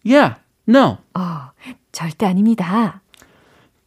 Yeah, 0.05 0.35
no. 0.67 0.97
어, 1.15 1.51
절대 1.91 2.25
아닙니다. 2.25 3.01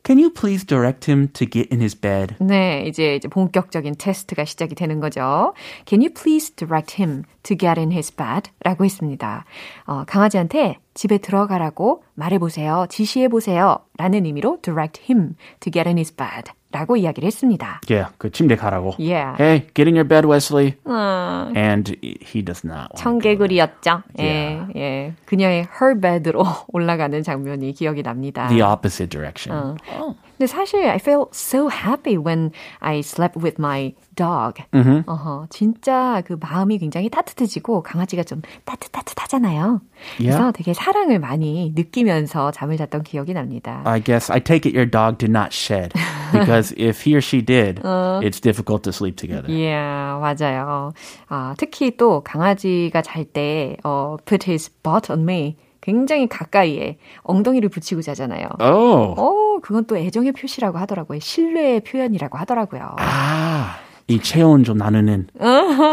Can 0.09 0.19
you 0.19 0.31
please 0.31 0.65
direct 0.65 1.05
him 1.05 1.29
to 1.35 1.45
get 1.45 1.71
in 1.71 1.83
his 1.83 1.95
bed? 1.95 2.35
네, 2.41 2.83
이제, 2.87 3.17
이제 3.17 3.29
본격적인 3.29 3.97
테스트가 3.99 4.47
시작이 4.47 4.75
되는 4.75 5.01
거죠. 5.01 5.53
Can 5.85 6.01
you 6.01 6.09
please 6.09 6.51
direct 6.57 6.97
him 6.99 7.25
to 7.43 7.55
get 7.55 7.79
in 7.79 7.93
his 7.93 8.11
bed? 8.11 8.51
라고 8.65 8.87
했습니다. 8.87 9.45
어, 9.85 10.05
강아지한테 10.07 10.79
집에 10.95 11.19
들어가라고 11.19 12.05
말해보세요. 12.15 12.87
지시해보세요. 12.89 13.81
라는 13.99 14.25
의미로 14.25 14.61
direct 14.63 15.03
him 15.13 15.37
to 15.61 15.71
get 15.71 15.87
in 15.87 15.99
his 15.99 16.11
bed 16.11 16.53
라고 16.71 16.97
이야기를 16.97 17.27
했습니다. 17.27 17.81
Yeah, 17.89 18.13
그 18.19 18.31
침대 18.31 18.55
가라고. 18.57 18.95
Yeah. 18.99 19.37
Hey, 19.43 19.67
get 19.75 19.89
in 19.89 19.95
your 19.97 20.07
bed, 20.07 20.27
Wesley. 20.29 20.75
어, 20.85 21.51
And 21.57 21.97
he 22.03 22.43
does 22.45 22.63
not. 22.67 22.89
청개구리였죠. 22.97 24.03
예, 24.19 24.23
Yeah. 24.23 24.73
예. 24.77 25.15
그녀의 25.25 25.67
her 25.81 25.99
bed로 25.99 26.45
올라가는 26.69 27.23
장면이 27.23 27.73
기억이 27.73 28.03
납니다. 28.03 28.49
The 28.49 28.63
opposite 28.63 29.09
direction. 29.09 29.77
어. 29.97 30.15
근데 30.37 30.47
사실 30.47 30.89
I 30.89 30.97
felt 30.97 31.31
so 31.35 31.69
happy 31.71 32.17
when 32.17 32.51
I 32.81 32.99
slept 33.01 33.39
with 33.43 33.57
my 33.59 33.95
dog. 34.15 34.63
어허, 35.07 35.47
진짜 35.51 36.23
그 36.27 36.37
마음이 36.39 36.79
굉장히 36.79 37.09
따뜻해지고 37.09 37.83
강아지가 37.83 38.23
좀 38.23 38.43
따뜻따뜻하잖아요. 38.65 39.81
그래서 40.17 40.39
Yeah. 40.39 40.53
되게 40.53 40.75
사랑을 40.75 41.19
많이 41.19 41.73
느끼면서 41.75 42.51
잠을 42.53 42.77
잤던 42.77 43.03
기억이 43.03 43.33
납니다. 43.35 43.83
I 43.85 44.01
guess 44.03 44.31
I 44.31 44.41
take 44.41 44.69
it 44.71 44.77
your 44.77 44.89
dog 44.89 45.19
did 45.19 45.31
not 45.31 45.49
shed 45.53 45.93
because 46.33 46.73
if 46.77 47.03
he 47.03 47.17
or 47.17 47.21
she 47.21 47.43
did, 47.43 47.81
it's 48.23 48.41
difficult 48.41 48.83
to 48.85 48.93
sleep 48.93 49.17
together. 49.17 49.49
예, 49.49 49.73
맞아요. 49.75 50.93
아, 51.29 51.55
특히 51.59 51.97
또 51.97 52.23
강아지가 52.23 53.03
잘 53.03 53.25
때, 53.25 53.77
어, 53.85 54.17
put 54.25 54.49
his 54.51 54.71
butt 54.83 55.11
on 55.11 55.23
me. 55.23 55.57
굉장히 55.81 56.29
가까이에 56.29 56.99
엉덩이를 57.23 57.71
붙이고 57.71 58.03
자잖아요. 58.03 58.49
Oh. 58.61 59.15
어, 59.17 59.59
그건 59.63 59.87
또 59.87 59.97
애정의 59.97 60.33
표시라고 60.33 60.77
하더라고요. 60.79 61.19
신뢰의 61.21 61.81
표현이라고 61.81 62.37
하더라고요. 62.37 62.97
아, 62.99 63.77
이 64.11 64.19
체온 64.21 64.65
좀 64.65 64.79
나누는 64.79 65.27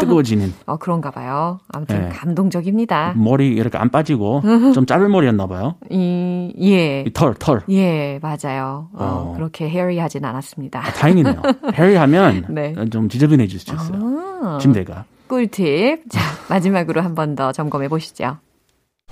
뜨거워지는 0.00 0.54
어, 0.64 0.78
그런가 0.78 1.10
봐요. 1.10 1.60
아무튼 1.68 2.00
네. 2.00 2.08
감동적입니다. 2.08 3.12
머리 3.14 3.48
이렇게 3.48 3.76
안 3.76 3.90
빠지고 3.90 4.40
좀 4.74 4.86
짧은 4.86 5.10
머리였나 5.10 5.46
봐요. 5.46 5.74
이, 5.90 6.52
예. 6.60 7.02
이 7.02 7.12
털, 7.12 7.34
털. 7.34 7.60
예, 7.68 8.18
맞아요. 8.22 8.88
어, 8.94 9.04
어. 9.04 9.32
그렇게 9.36 9.68
헤어리하진 9.68 10.24
않았습니다. 10.24 10.80
다행이네요. 10.80 11.42
해리하면 11.74 12.46
네. 12.48 12.74
좀 12.90 13.08
지저분해질 13.10 13.60
수 13.60 13.74
있어요. 13.74 14.58
침대가. 14.60 15.04
꿀팁. 15.28 16.04
자, 16.10 16.20
마지막으로 16.48 17.02
한 17.02 17.14
번 17.14 17.34
더 17.36 17.52
점검해 17.52 17.88
보시죠. 17.88 18.38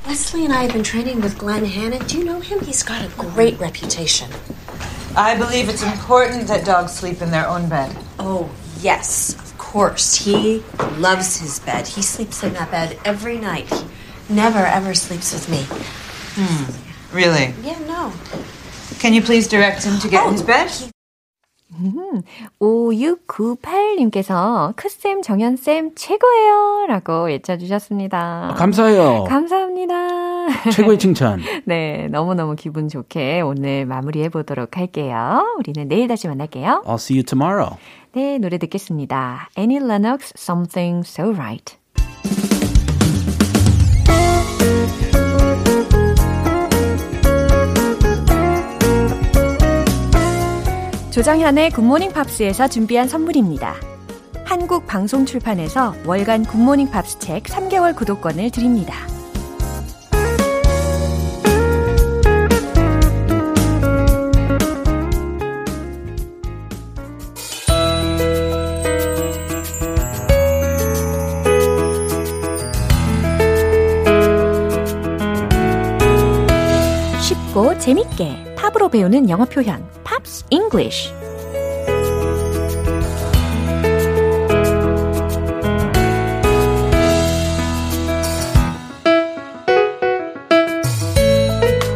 Wesley 0.07 0.45
and 0.47 0.55
I 0.55 0.63
have 0.63 0.73
been 0.73 0.83
training 0.85 1.21
with 1.23 1.39
Glenn 1.39 1.65
Hannon. 1.67 2.01
Do 2.07 2.17
you 2.19 2.25
know 2.25 2.41
him? 2.41 2.61
He's 2.65 2.83
got 2.83 3.03
a 3.05 3.09
great 3.35 3.61
reputation. 3.61 4.31
I 5.17 5.37
believe 5.37 5.69
it's 5.69 5.83
important 5.85 6.47
that 6.49 6.65
dogs 6.65 6.93
sleep 6.93 7.21
in 7.23 7.31
their 7.31 7.47
own 7.49 7.69
bed. 7.69 7.91
Oh, 8.19 8.49
yes, 8.85 9.35
of 9.41 9.57
course. 9.59 10.15
He 10.15 10.63
loves 10.99 11.39
his 11.41 11.59
bed. 11.61 11.87
He 11.89 12.03
sleeps 12.03 12.45
in 12.45 12.53
that 12.55 12.71
bed 12.71 12.99
every 13.05 13.39
night. 13.39 13.73
He 14.29 14.35
never, 14.35 14.61
ever 14.61 14.95
sleeps 14.95 15.33
with 15.33 15.49
me. 15.49 15.65
Really? 17.13 17.55
Yeah, 17.65 17.79
no. 17.89 18.13
Can 19.01 19.15
you 19.15 19.23
please 19.23 19.49
direct 19.49 19.83
him 19.85 19.99
to 20.01 20.09
get 20.09 20.27
in 20.27 20.33
his 20.35 20.43
bed? 20.43 20.71
5698님께서 22.61 24.75
크쌤, 24.77 25.23
정연쌤 25.23 25.97
최고예요! 25.97 26.87
라고 26.87 27.25
외쳐주셨습니다. 27.25 28.55
감사해요. 28.57 29.25
감사합니다. 29.25 30.71
최고의 30.71 31.01
칭찬. 31.01 31.41
네, 31.65 32.07
너무너무 32.13 32.55
기분 32.55 32.89
좋게 32.89 33.41
오늘 33.41 33.87
마무리해 33.87 34.29
보도록 34.29 34.77
할게요. 34.77 35.57
우리는 35.59 35.89
내일 35.89 36.07
다시 36.07 36.29
만날게요. 36.29 36.85
I'll 36.87 36.95
see 36.95 37.17
you 37.17 37.25
tomorrow. 37.25 37.77
네, 38.15 38.39
노래 38.39 38.59
듣겠습니다. 38.59 39.49
Annie 39.59 39.85
Lennox, 39.85 40.35
Something 40.39 41.05
So 41.05 41.33
Right. 41.33 41.77
조정현의 51.11 51.71
굿모닝 51.71 52.13
팝스에서 52.13 52.69
준비한 52.69 53.09
선물입니다. 53.09 53.75
한국 54.45 54.87
방송 54.87 55.27
출판에서 55.27 55.95
월간 56.07 56.45
굿모닝 56.45 56.91
팝스 56.93 57.19
책 57.19 57.43
3개월 57.45 57.97
구독권을 57.97 58.53
드립니다. 58.53 58.95
재밌게 77.85 78.55
팝으로 78.57 78.89
배우는 78.89 79.29
영어 79.29 79.45
표현 79.45 79.87
Pops 80.05 80.47
English 80.49 81.11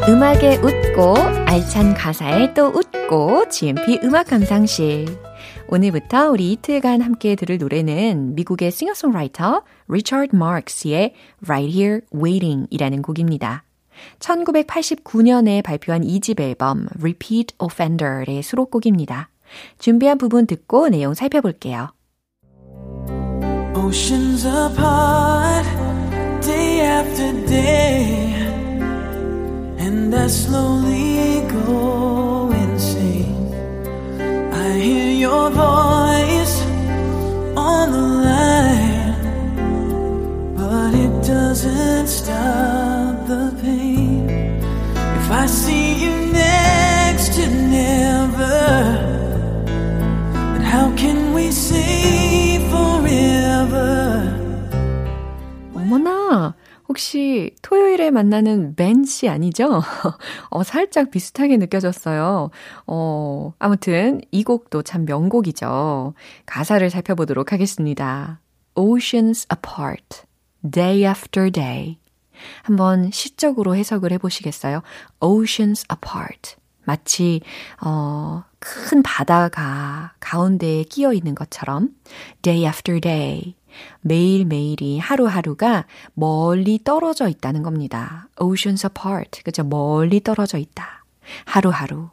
음악에 0.06 0.58
웃고 0.58 1.16
알찬 1.46 1.94
가사에 1.94 2.52
또 2.52 2.66
웃고 2.66 3.48
GMP 3.48 4.00
음악 4.04 4.26
감상실 4.26 5.06
오늘부터 5.68 6.28
우리 6.28 6.52
이틀간 6.52 7.00
함께 7.00 7.34
들을 7.34 7.56
노래는 7.56 8.34
미국의 8.34 8.72
싱어송라이터 8.72 9.62
리처드 9.88 10.36
마크스의 10.36 11.14
Right 11.46 11.74
Here 11.74 12.00
Waiting 12.14 12.66
이라는 12.68 13.00
곡입니다. 13.00 13.64
1989년에 14.18 15.62
발표한 15.62 16.02
2집 16.02 16.40
앨범 16.40 16.88
Repeat 16.98 17.54
Offender의 17.58 18.42
수록곡입니다. 18.42 19.30
준비한 19.78 20.18
부분 20.18 20.46
듣고 20.46 20.88
내용 20.88 21.14
살펴볼게요. 21.14 21.90
Oceans 23.74 24.46
apart, 24.46 25.66
day 26.42 26.80
after 26.80 27.46
day, 27.46 28.34
and 29.78 30.14
I 30.14 30.26
slowly 30.26 31.46
go 31.48 32.50
insane. 32.52 33.52
I 34.52 34.78
hear 34.78 35.12
your 35.26 35.50
voice 35.50 36.47
만나는 58.10 58.74
벤 58.74 59.04
씨 59.04 59.28
아니죠? 59.28 59.82
어, 60.50 60.62
살짝 60.62 61.10
비슷하게 61.10 61.56
느껴졌어요. 61.56 62.50
어, 62.86 63.52
아무튼 63.58 64.20
이 64.30 64.44
곡도 64.44 64.82
참 64.82 65.04
명곡이죠. 65.04 66.14
가사를 66.46 66.88
살펴보도록 66.90 67.52
하겠습니다. 67.52 68.40
Oceans 68.74 69.46
apart, 69.52 70.22
day 70.70 71.04
after 71.04 71.50
day. 71.50 71.98
한번 72.62 73.10
시적으로 73.10 73.74
해석을 73.74 74.12
해보시겠어요? 74.12 74.82
Oceans 75.20 75.84
apart. 75.92 76.56
마치, 76.84 77.42
어, 77.84 78.44
큰 78.58 79.02
바다가 79.02 80.14
가운데에 80.20 80.84
끼어 80.84 81.12
있는 81.12 81.34
것처럼 81.34 81.90
day 82.42 82.64
after 82.64 83.00
day. 83.00 83.57
매일매일이 84.00 84.98
하루하루가 84.98 85.86
멀리 86.14 86.78
떨어져 86.82 87.28
있다는 87.28 87.62
겁니다. 87.62 88.28
Oceans 88.38 88.86
apart. 88.86 89.42
그죠? 89.42 89.64
멀리 89.64 90.20
떨어져 90.20 90.58
있다. 90.58 91.04
하루하루. 91.44 92.10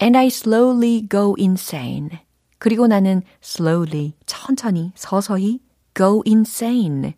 And 0.00 0.16
I 0.16 0.26
slowly 0.26 1.06
go 1.08 1.34
insane. 1.38 2.10
그리고 2.58 2.86
나는 2.86 3.22
slowly, 3.42 4.14
천천히, 4.26 4.92
서서히 4.94 5.60
go 5.96 6.22
insane. 6.26 7.14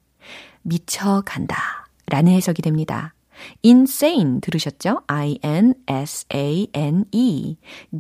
미쳐간다. 0.63 1.89
라는 2.07 2.33
해석이 2.33 2.63
됩니다. 2.63 3.15
Insane 3.65 4.41
들으셨죠? 4.41 5.03
I-N-S-A-N-E. 5.07 5.77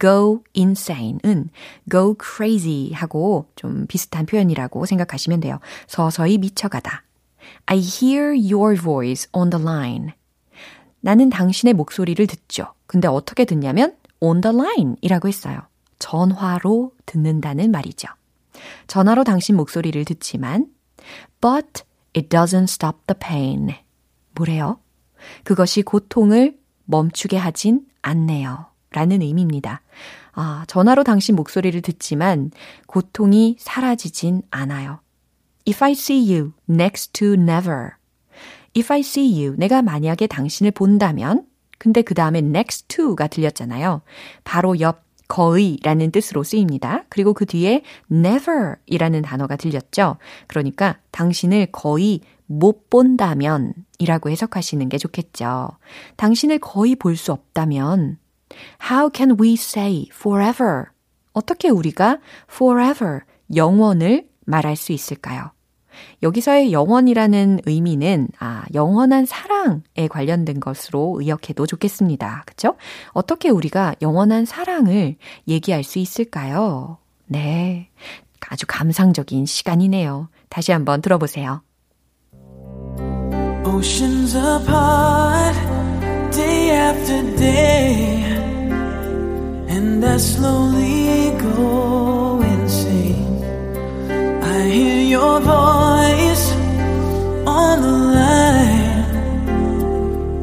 go 0.00 0.42
insane은 0.56 1.50
go 1.90 2.14
crazy 2.20 2.92
하고 2.92 3.46
좀 3.56 3.86
비슷한 3.86 4.26
표현이라고 4.26 4.86
생각하시면 4.86 5.40
돼요. 5.40 5.58
서서히 5.86 6.38
미쳐가다. 6.38 7.02
I 7.66 7.78
hear 7.78 8.34
your 8.34 8.80
voice 8.80 9.28
on 9.32 9.50
the 9.50 9.62
line. 9.62 10.12
나는 11.00 11.30
당신의 11.30 11.74
목소리를 11.74 12.24
듣죠. 12.26 12.72
근데 12.86 13.08
어떻게 13.08 13.44
듣냐면 13.44 13.96
on 14.20 14.40
the 14.40 14.56
line 14.56 14.96
이라고 15.00 15.28
했어요. 15.28 15.60
전화로 15.98 16.92
듣는다는 17.06 17.70
말이죠. 17.70 18.08
전화로 18.86 19.24
당신 19.24 19.56
목소리를 19.56 20.04
듣지만 20.04 20.66
but 21.40 21.82
it 22.14 22.28
doesn't 22.28 22.64
stop 22.64 22.98
the 23.06 23.18
pain. 23.18 23.74
뭐래요? 24.34 24.78
그것이 25.44 25.82
고통을 25.82 26.56
멈추게 26.84 27.36
하진 27.36 27.82
않네요. 28.02 28.66
라는 28.90 29.22
의미입니다. 29.22 29.82
아, 30.32 30.64
전화로 30.66 31.04
당신 31.04 31.36
목소리를 31.36 31.80
듣지만 31.82 32.50
고통이 32.86 33.56
사라지진 33.58 34.42
않아요. 34.50 35.00
If 35.66 35.84
I 35.84 35.92
see 35.92 36.34
you 36.34 36.52
next 36.68 37.12
to 37.12 37.34
never. 37.34 37.90
If 38.76 38.92
I 38.92 39.00
see 39.00 39.42
you, 39.42 39.54
내가 39.56 39.82
만약에 39.82 40.26
당신을 40.26 40.72
본다면, 40.72 41.46
근데 41.78 42.02
그 42.02 42.14
다음에 42.14 42.38
next 42.38 42.88
to가 42.88 43.26
들렸잖아요. 43.26 44.02
바로 44.44 44.80
옆, 44.80 45.04
거의라는 45.28 46.10
뜻으로 46.10 46.42
쓰입니다. 46.42 47.04
그리고 47.08 47.32
그 47.32 47.46
뒤에 47.46 47.82
never 48.10 48.74
이라는 48.84 49.22
단어가 49.22 49.56
들렸죠. 49.56 50.18
그러니까 50.46 50.98
당신을 51.10 51.68
거의 51.72 52.20
못 52.52 52.90
본다면 52.90 53.72
이라고 53.98 54.30
해석하시는 54.30 54.88
게 54.88 54.98
좋겠죠. 54.98 55.70
당신을 56.16 56.58
거의 56.58 56.96
볼 56.96 57.16
수 57.16 57.32
없다면 57.32 58.18
How 58.90 59.10
can 59.14 59.36
we 59.40 59.54
say 59.54 60.08
forever? 60.12 60.84
어떻게 61.32 61.68
우리가 61.70 62.18
forever, 62.52 63.20
영원을 63.54 64.28
말할 64.44 64.76
수 64.76 64.92
있을까요? 64.92 65.52
여기서의 66.22 66.72
영원이라는 66.72 67.60
의미는 67.64 68.28
아, 68.38 68.64
영원한 68.74 69.24
사랑에 69.26 70.08
관련된 70.10 70.60
것으로 70.60 71.16
의역해도 71.20 71.66
좋겠습니다. 71.66 72.42
그쵸? 72.46 72.76
어떻게 73.12 73.50
우리가 73.50 73.94
영원한 74.02 74.44
사랑을 74.44 75.16
얘기할 75.48 75.84
수 75.84 75.98
있을까요? 75.98 76.98
네. 77.26 77.88
아주 78.48 78.66
감상적인 78.66 79.46
시간이네요. 79.46 80.28
다시 80.48 80.72
한번 80.72 81.00
들어보세요. 81.02 81.62
Oceans 83.82 84.36
apart, 84.36 85.56
day 86.30 86.70
after 86.70 87.20
day, 87.36 88.22
and 89.74 90.04
I 90.04 90.18
slowly 90.18 91.32
go 91.40 92.40
insane. 92.42 93.42
I 94.40 94.60
hear 94.68 95.02
your 95.16 95.40
voice 95.40 96.46
on 97.44 97.82
the 97.86 97.96
line, 98.18 99.04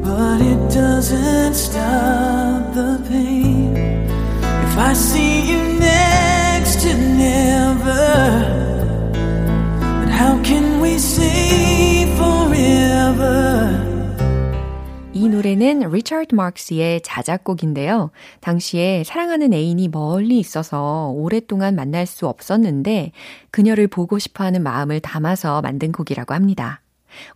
but 0.04 0.42
it 0.42 0.62
doesn't 0.74 1.54
stop 1.54 2.74
the 2.74 3.02
pain. 3.08 3.74
If 4.66 4.78
I 4.78 4.92
see 4.92 5.52
you 5.52 5.69
노래는 15.40 15.90
리처드 15.90 16.36
마크스의 16.36 17.00
자작곡인데요. 17.02 18.12
당시에 18.42 19.04
사랑하는 19.06 19.54
애인이 19.54 19.88
멀리 19.88 20.38
있어서 20.38 21.14
오랫동안 21.16 21.76
만날 21.76 22.06
수 22.06 22.28
없었는데 22.28 23.14
그녀를 23.50 23.88
보고 23.88 24.20
싶어 24.20 24.44
하는 24.44 24.64
마음을 24.64 25.00
담아서 25.00 25.62
만든 25.62 25.94
곡이라고 25.94 26.34
합니다. 26.34 26.82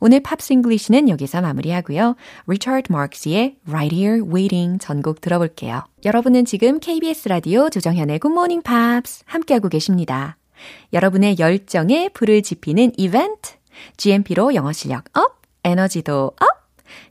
오늘 0.02 0.20
Pops 0.20 0.43
English는 0.43 1.08
여기서 1.08 1.42
마무리하고요. 1.42 2.16
리처드 2.48 2.92
마크스의 2.92 3.56
Right 3.70 3.96
Here 3.96 4.22
Waiting 4.22 4.84
전곡 4.84 5.22
들어볼게요. 5.22 5.84
여러분은 6.04 6.44
지금 6.44 6.82
KBS 6.82 7.30
라디오 7.30 7.70
조정현의 7.70 8.20
Good 8.20 8.34
Morning 8.34 8.64
Pops 8.64 9.24
함께하고 9.26 9.70
계십니다. 9.70 10.36
여러분의 10.92 11.38
열정에 11.40 12.10
불을 12.10 12.42
지피는 12.42 12.92
이벤트 12.98 13.54
GMP로 13.96 14.56
영어 14.56 14.74
실력 14.74 15.06
up, 15.18 15.42
에너지도 15.64 16.34
up! 16.42 16.63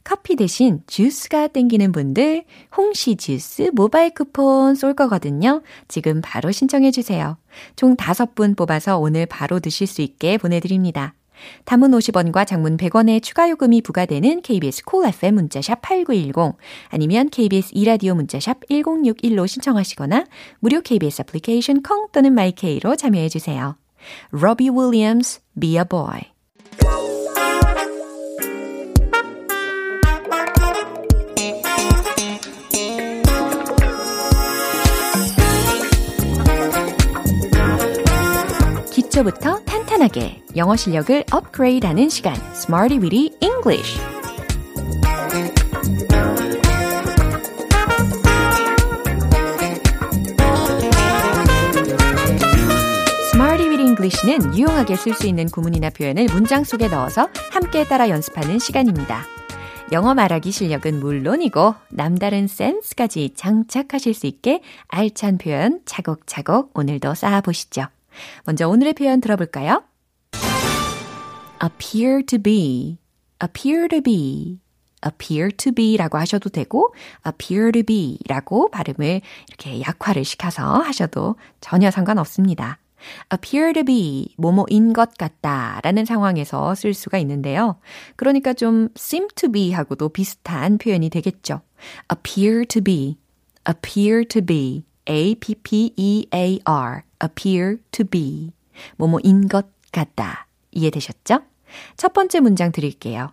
커피 0.05 0.37
대신 0.37 0.81
주스가 0.87 1.49
땡기는 1.49 1.93
분들 1.93 2.45
홍시 2.77 3.17
주스 3.17 3.71
모바일 3.75 4.15
쿠폰 4.15 4.75
쏠 4.75 4.95
거거든요. 4.95 5.63
지금 5.89 6.21
바로 6.23 6.51
신청해 6.51 6.91
주세요. 6.91 7.37
총 7.77 7.97
5분 7.97 8.57
뽑아서 8.57 8.99
오늘 8.99 9.27
바로 9.27 9.61
드실 9.61 9.87
수 9.87 10.03
있게 10.03 10.39
보내드립니다. 10.39 11.15
단문 11.65 11.93
50원과 11.93 12.47
장문 12.47 12.77
100원의 12.77 13.23
추가 13.23 13.49
요금이 13.51 13.83
부과되는 13.83 14.43
KBS 14.43 14.85
콜 14.85 15.03
cool 15.03 15.15
FM 15.15 15.35
문자샵 15.35 15.83
8910 15.83 16.57
아니면 16.89 17.29
KBS 17.31 17.71
이라디오 17.73 18.15
문자샵 18.15 18.69
1061로 18.69 19.47
신청하시거나 19.47 20.27
무료 20.61 20.81
KBS 20.81 21.23
애플리케이션 21.23 21.83
콩 21.83 22.09
또는 22.13 22.35
마이케이로 22.35 22.97
참여해 22.97 23.29
주세요. 23.29 23.77
로비 24.31 24.71
윌리엄스 24.71 25.41
Be 25.59 25.77
a 25.77 25.85
Boy 25.89 26.32
기초부터 39.13 39.59
탄탄하게 39.65 40.43
영어 40.57 40.75
실력을 40.75 41.25
업그레이드하는 41.31 42.09
시간 42.09 42.35
Smarty 42.55 42.99
Weedy 42.99 43.31
English 43.43 44.01
English는 53.79 54.57
유용하게 54.57 54.97
쓸 54.97 55.13
수 55.13 55.27
있는 55.27 55.47
구문이나 55.47 55.91
표현을 55.91 56.27
문장 56.33 56.65
속에 56.65 56.89
넣어서 56.89 57.29
함께 57.51 57.85
따라 57.85 58.09
연습하는 58.09 58.59
시간입니다. 58.59 59.25
영어 59.93 60.15
말하기 60.15 60.51
실력은 60.51 61.01
물론이고 61.01 61.75
남다른 61.91 62.47
센스까지 62.47 63.35
장착하실 63.37 64.15
수 64.15 64.27
있게 64.27 64.63
알찬 64.89 65.39
표현 65.39 65.81
차곡차곡 65.85 66.71
오늘도 66.79 67.15
쌓아보시죠. 67.15 67.89
먼저 68.45 68.69
오늘의 68.69 68.95
표현 68.95 69.21
들어볼까요? 69.21 69.85
appear 71.63 72.23
to 72.27 72.39
be, 72.39 72.99
appear 73.43 73.89
to 73.89 74.01
be, 74.01 74.61
appear 75.07 75.51
to 75.51 75.73
be 75.73 75.97
라고 75.97 76.19
하셔도 76.19 76.49
되고, 76.49 76.95
appear 77.27 77.73
to 77.73 77.83
be 77.83 78.19
라고 78.29 78.69
발음을 78.71 79.21
이렇게 79.49 79.81
약화를 79.81 80.25
시켜서 80.25 80.81
하셔도 80.81 81.37
전혀 81.61 81.91
상관없습니다. 81.91 82.79
appear 83.33 83.73
to 83.73 83.85
be, 83.85 84.35
뭐뭐인 84.39 84.93
것 84.93 85.17
같다 85.17 85.81
라는 85.83 86.05
상황에서 86.05 86.75
쓸 86.75 86.95
수가 86.95 87.19
있는데요. 87.19 87.79
그러니까 88.17 88.53
좀 88.53 88.89
seem 88.97 89.29
to 89.35 89.51
be 89.51 89.73
하고도 89.73 90.09
비슷한 90.11 90.79
표현이 90.79 91.11
되겠죠. 91.11 91.61
appear 92.13 92.65
to 92.67 92.83
be, 92.83 93.19
appear 93.69 94.25
to 94.25 94.41
be, 94.45 94.85
A-P-P-E-A-R, 95.07 97.03
appear 97.23 97.77
to 97.91 98.05
be. 98.05 98.53
뭐뭐인 98.97 99.49
것 99.49 99.67
같다. 99.93 100.47
이해되셨죠? 100.71 101.41
첫 101.97 102.13
번째 102.13 102.41
문장 102.41 102.73
드릴게요. 102.73 103.33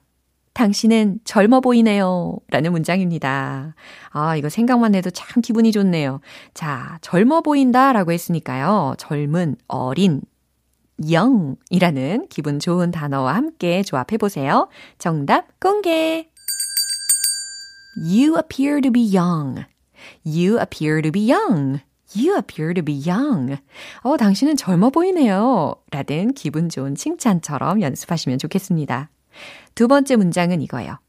당신은 0.53 1.19
젊어 1.23 1.61
보이네요. 1.61 2.37
라는 2.49 2.71
문장입니다. 2.71 3.75
아, 4.09 4.35
이거 4.35 4.49
생각만 4.49 4.93
해도 4.95 5.09
참 5.09 5.41
기분이 5.41 5.71
좋네요. 5.71 6.19
자, 6.53 6.97
젊어 7.01 7.41
보인다 7.41 7.93
라고 7.93 8.11
했으니까요. 8.11 8.95
젊은, 8.97 9.55
어린, 9.67 10.21
young 11.01 11.55
이라는 11.69 12.27
기분 12.29 12.59
좋은 12.59 12.91
단어와 12.91 13.35
함께 13.35 13.83
조합해 13.83 14.17
보세요. 14.19 14.67
정답 14.97 15.59
공개! 15.59 16.29
You 17.95 18.35
appear 18.37 18.81
to 18.81 18.91
be 18.91 19.15
young. 19.15 19.65
You 20.25 20.59
appear 20.59 21.01
to 21.01 21.11
be 21.11 21.29
young. 21.29 21.81
You 22.15 22.35
appear 22.35 22.73
to 22.73 22.83
be 22.83 23.01
young. 23.05 23.57
어, 24.01 24.17
당신은 24.17 24.55
젊어 24.55 24.89
보이네요. 24.89 25.75
라든 25.91 26.33
기분 26.33 26.69
좋은 26.69 26.95
칭찬처럼 26.95 27.81
연습하시면 27.81 28.39
좋겠습니다. 28.39 29.09
두 29.75 29.87
번째 29.87 30.15
문장은 30.15 30.61
이거예요. 30.61 30.99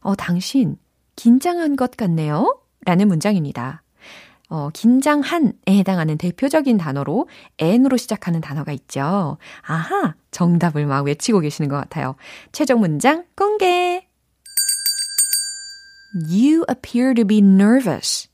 어, 0.00 0.14
당신 0.14 0.76
긴장한 1.16 1.76
것 1.76 1.92
같네요. 1.92 2.60
라는 2.84 3.08
문장입니다. 3.08 3.82
어, 4.50 4.70
긴장한에 4.72 5.52
해당하는 5.68 6.16
대표적인 6.16 6.78
단어로 6.78 7.28
n으로 7.58 7.96
시작하는 7.96 8.40
단어가 8.40 8.72
있죠. 8.72 9.36
아하, 9.62 10.14
정답을 10.30 10.86
막 10.86 11.04
외치고 11.04 11.40
계시는 11.40 11.68
것 11.68 11.76
같아요. 11.76 12.16
최종 12.52 12.80
문장 12.80 13.24
공개! 13.36 14.06
You 16.14 16.64
appear 16.70 17.12
to 17.14 17.24
be 17.24 17.38
nervous. 17.38 18.28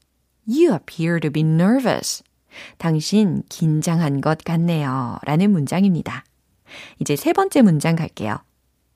You 0.48 0.72
appear 0.72 1.20
to 1.20 1.30
be 1.30 1.42
nervous. 1.42 2.22
당신 2.78 3.42
긴장한 3.48 4.20
것 4.20 4.38
같네요. 4.44 5.18
라는 5.24 5.50
문장입니다. 5.50 6.24
이제 6.98 7.16
세 7.16 7.32
번째 7.32 7.62
문장 7.62 7.96
갈게요. 7.96 8.38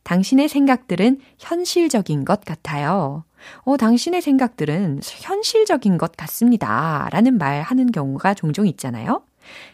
당신의 0.05 0.49
생각들은 0.49 1.21
현실적인 1.39 2.25
것 2.25 2.41
같아요. 2.45 3.25
어, 3.63 3.77
당신의 3.77 4.23
생각들은 4.23 5.01
현실적인 5.03 5.99
것 5.99 6.13
같습니다. 6.17 7.09
라는 7.13 7.37
말 7.37 7.63
하는 7.63 7.93
경우가 7.93 8.35
종종 8.35 8.67
있잖아요. 8.67 9.23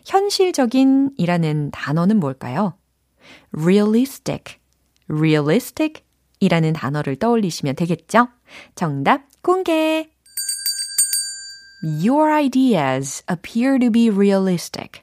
현실적인 0.05 1.11
이라는 1.17 1.71
단어는 1.71 2.19
뭘까요? 2.19 2.77
realistic, 3.57 4.57
realistic 5.09 6.03
이라는 6.41 6.73
단어를 6.73 7.17
떠올리시면 7.17 7.77
되겠죠? 7.77 8.29
정답 8.75 9.23
공개! 9.41 10.14
Your 11.85 12.33
ideas 12.33 13.23
appear 13.31 13.79
to 13.79 13.91
be 13.91 14.09
realistic. 14.09 15.03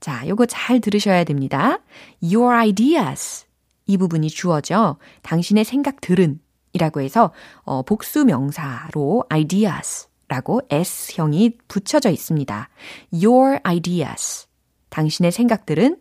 자, 0.00 0.26
요거 0.26 0.46
잘 0.46 0.80
들으셔야 0.80 1.22
됩니다. 1.22 1.78
Your 2.20 2.52
ideas. 2.52 3.46
이 3.86 3.96
부분이 3.96 4.28
주어져 4.28 4.96
당신의 5.22 5.64
생각들은 5.64 6.40
이라고 6.72 7.00
해서 7.00 7.32
어, 7.62 7.82
복수 7.82 8.24
명사로 8.24 9.24
ideas 9.32 10.08
라고 10.26 10.60
S형이 10.70 11.58
붙여져 11.68 12.10
있습니다. 12.10 12.68
Your 13.12 13.60
ideas. 13.62 14.48
당신의 14.88 15.30
생각들은 15.30 15.98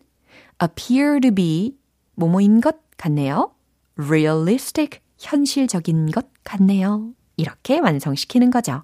appear 0.63 1.19
to 1.19 1.29
be 1.29 1.77
뭐뭐인 2.15 2.59
것 2.59 2.77
같네요. 2.97 3.53
realistic. 3.97 4.99
현실적인 5.19 6.09
것 6.09 6.25
같네요. 6.43 7.11
이렇게 7.37 7.79
완성시키는 7.79 8.49
거죠. 8.49 8.81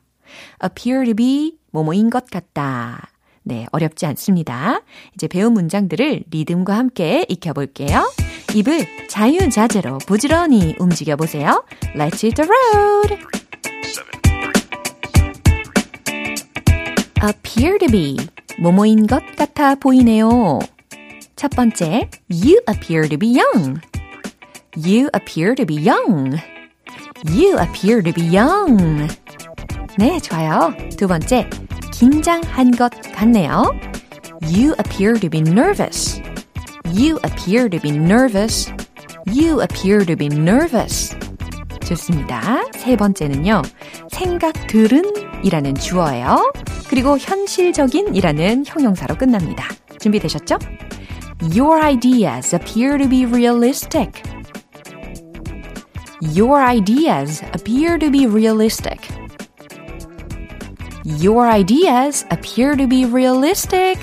Appear 0.63 1.05
to 1.05 1.13
be 1.13 1.57
뭐뭐인 1.71 2.09
것 2.09 2.27
같다. 2.29 3.09
네, 3.43 3.65
어렵지 3.71 4.05
않습니다. 4.07 4.81
이제 5.15 5.27
배운 5.27 5.53
문장들을 5.53 6.25
리듬과 6.29 6.75
함께 6.75 7.25
익혀볼게요. 7.29 8.11
입을 8.55 9.07
자유자재로 9.07 9.99
부지런히 9.99 10.75
움직여보세요. 10.79 11.63
Let's 11.95 12.23
hit 12.23 12.35
the 12.35 12.49
road! 12.49 13.17
appear 17.23 17.77
to 17.79 17.87
be 17.87 18.17
뭐뭐인 18.59 19.07
것 19.07 19.23
같아 19.35 19.75
보이네요. 19.75 20.59
첫 21.35 21.51
번째, 21.51 22.09
you 22.29 22.59
appear 22.67 23.07
to 23.07 23.17
be 23.17 23.37
young. 23.37 23.79
You 24.75 25.09
appear 25.15 25.55
to 25.55 25.65
be 25.65 25.75
young. 25.75 26.37
You 27.25 27.57
appear 27.59 28.01
to 28.01 28.13
be 28.13 28.23
young. 28.23 29.07
네, 29.97 30.19
좋아요. 30.19 30.75
두 30.95 31.07
번째, 31.07 31.49
긴장한 31.91 32.71
것 32.71 32.91
같네요. 33.15 33.73
You 34.43 34.75
appear 34.77 35.19
to 35.19 35.27
be 35.27 35.39
nervous. 35.39 36.21
You 36.85 37.19
appear 37.25 37.67
to 37.67 37.79
be 37.79 37.91
nervous. 37.91 38.71
You 39.25 39.61
appear 39.61 40.05
to 40.05 40.15
be 40.15 40.27
nervous. 40.27 41.17
좋습니다. 41.83 42.63
세 42.75 42.95
번째는요. 42.95 43.63
생각들은 44.11 45.01
이라는 45.43 45.73
주어예요. 45.73 46.51
그리고 46.89 47.17
현실적인 47.17 48.13
이라는 48.13 48.65
형용사로 48.67 49.15
끝납니다. 49.15 49.67
준비되셨죠? 49.99 50.59
Your 51.55 51.83
ideas 51.83 52.55
appear 52.55 52.99
to 52.99 53.09
be 53.09 53.25
realistic. 53.25 54.21
Your 56.21 56.61
ideas 56.61 57.43
appear 57.55 57.97
to 57.97 58.11
be 58.11 58.27
realistic. 58.27 59.16
Your 61.07 61.47
ideas 61.47 62.25
appear 62.31 62.75
to 62.75 62.85
be 62.87 63.05
realistic. 63.05 63.97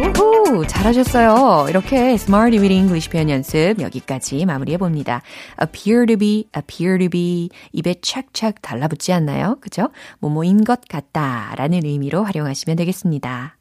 우후, 0.00 0.64
잘하셨어요. 0.68 1.66
이렇게 1.68 2.12
Smarty 2.12 2.60
with 2.60 2.72
English 2.72 3.10
표현 3.10 3.28
연습 3.30 3.80
여기까지 3.80 4.44
마무리해 4.46 4.78
봅니다. 4.78 5.20
appear 5.60 6.06
to 6.06 6.16
be, 6.16 6.48
appear 6.56 6.96
to 6.98 7.08
be 7.08 7.50
입에 7.72 7.96
착착 8.00 8.62
달라붙지 8.62 9.12
않나요? 9.12 9.56
그죠? 9.60 9.88
뭐뭐인 10.20 10.62
것 10.64 10.82
같다 10.88 11.54
라는 11.56 11.84
의미로 11.84 12.22
활용하시면 12.22 12.76
되겠습니다. 12.76 13.56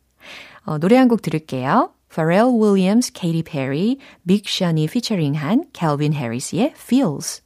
어, 0.66 0.78
노래 0.78 0.98
한 0.98 1.08
곡 1.08 1.22
들을게요. 1.24 1.90
Pharrell 2.14 2.52
Williams, 2.54 3.12
Katy 3.12 3.42
Perry, 3.42 3.98
Big 4.28 4.44
Sean이 4.48 4.86
피처링한 4.88 5.66
Calvin 5.74 6.14
Harris의 6.14 6.74
Feels. 6.78 7.42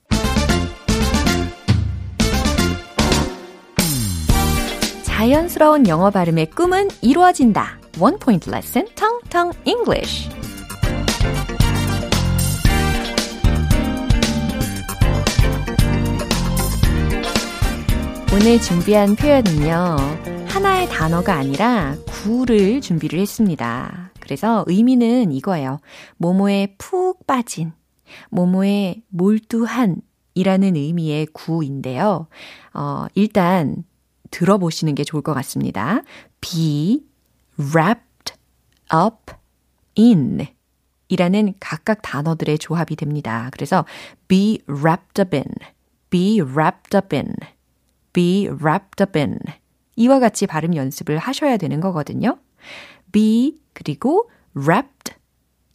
자연스러운 5.17 5.88
영어 5.88 6.12
발음의 6.12 6.51
꿈은 6.51 6.89
이루어진다. 7.01 7.80
One 7.99 8.17
Point 8.19 8.51
Lesson, 8.51 8.88
Tong 8.93 9.27
Tong 9.32 9.58
English. 9.65 10.30
오늘 18.32 18.62
준비한 18.62 19.15
표현은요. 19.15 19.95
하나의 20.49 20.88
단어가 20.89 21.34
아니라 21.34 21.95
구를 22.06 22.80
준비를 22.80 23.19
했습니다. 23.19 24.12
그래서 24.19 24.65
의미는 24.67 25.32
이거예요. 25.32 25.80
모모에 26.17 26.75
푹 26.77 27.25
빠진, 27.25 27.71
모모에 28.30 29.01
몰두한 29.10 29.95
이라는 30.36 30.75
의미의 30.75 31.25
구인데요. 31.34 32.27
어, 32.75 33.08
일단 33.15 33.84
들어보시는 34.32 34.96
게 34.96 35.04
좋을 35.04 35.22
것 35.22 35.34
같습니다. 35.34 36.02
be 36.42 37.04
wrapped 37.60 38.34
up 38.94 39.34
in 39.98 40.48
이라는 41.10 41.54
각각 41.60 42.02
단어들의 42.02 42.60
조합이 42.60 42.96
됩니다. 42.96 43.50
그래서 43.52 43.86
be 44.28 44.60
wrapped 44.68 45.22
up 45.22 45.36
in, 45.36 45.46
be 46.10 46.42
wrapped 46.42 46.96
up 46.96 47.16
in, 47.16 47.34
be 48.13 48.48
wrapped 48.48 49.02
up 49.02 49.18
in 49.18 49.40
이와 49.96 50.20
같이 50.20 50.48
발음 50.48 50.76
연습을 50.76 51.18
하셔야 51.18 51.58
되는 51.58 51.80
거거든요. 51.80 52.38
be 53.12 53.56
그리고 53.74 54.30
wrapped 54.56 55.16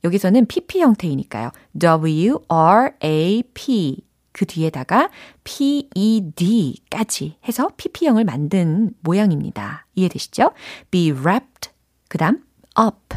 여기서는 0.05 0.47
pp 0.47 0.81
형태이니까요. 0.81 1.51
w 1.79 2.41
r 2.49 2.93
a 3.03 3.43
p 3.55 4.05
그 4.33 4.47
뒤에다가 4.47 5.11
PED까지 5.45 7.37
해서 7.47 7.71
PP형을 7.77 8.25
만든 8.25 8.95
모양입니다. 9.01 9.87
이해되시죠? 9.95 10.53
be 10.91 11.13
wrapped, 11.13 11.71
그 12.09 12.19
다음 12.19 12.43
up, 12.79 13.17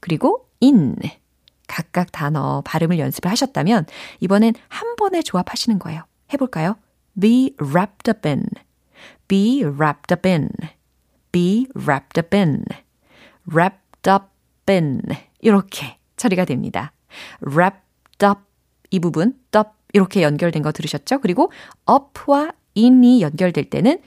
그리고 0.00 0.48
in. 0.62 0.96
각각 1.66 2.10
단어 2.10 2.62
발음을 2.64 2.98
연습을 2.98 3.30
하셨다면 3.30 3.86
이번엔 4.20 4.54
한 4.68 4.96
번에 4.96 5.22
조합하시는 5.22 5.78
거예요. 5.78 6.02
해볼까요? 6.32 6.76
be 7.20 7.54
wrapped 7.60 8.10
up 8.10 8.26
in, 8.26 8.46
be 9.28 9.62
wrapped 9.62 10.12
up 10.12 10.26
in, 10.26 10.48
be 11.30 11.66
wrapped 11.76 12.18
up 12.18 12.34
in, 12.34 12.64
wrapped 13.52 14.10
up 14.10 14.26
in 14.68 15.02
이렇게 15.40 15.98
처리가 16.16 16.46
됩니다. 16.46 16.92
wrapped 17.46 18.24
up 18.24 18.40
이 18.90 18.98
부분, 18.98 19.38
up 19.56 19.70
이렇게 19.92 20.22
연결된 20.22 20.62
거 20.62 20.72
들으셨죠? 20.72 21.20
그리고 21.20 21.50
up와 21.88 22.52
in이 22.74 23.22
연결될 23.22 23.70
때는 23.70 24.00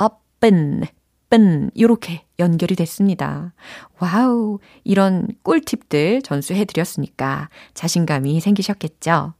up은, 0.00 0.84
은 1.32 1.70
이렇게 1.74 2.24
연결이 2.38 2.74
됐습니다. 2.76 3.52
Wow, 3.98 4.58
이런 4.84 5.28
꿀팁들 5.42 6.22
전수해 6.22 6.64
드렸으니까 6.64 7.48
자신감이 7.74 8.40
생기셨겠죠? 8.40 9.34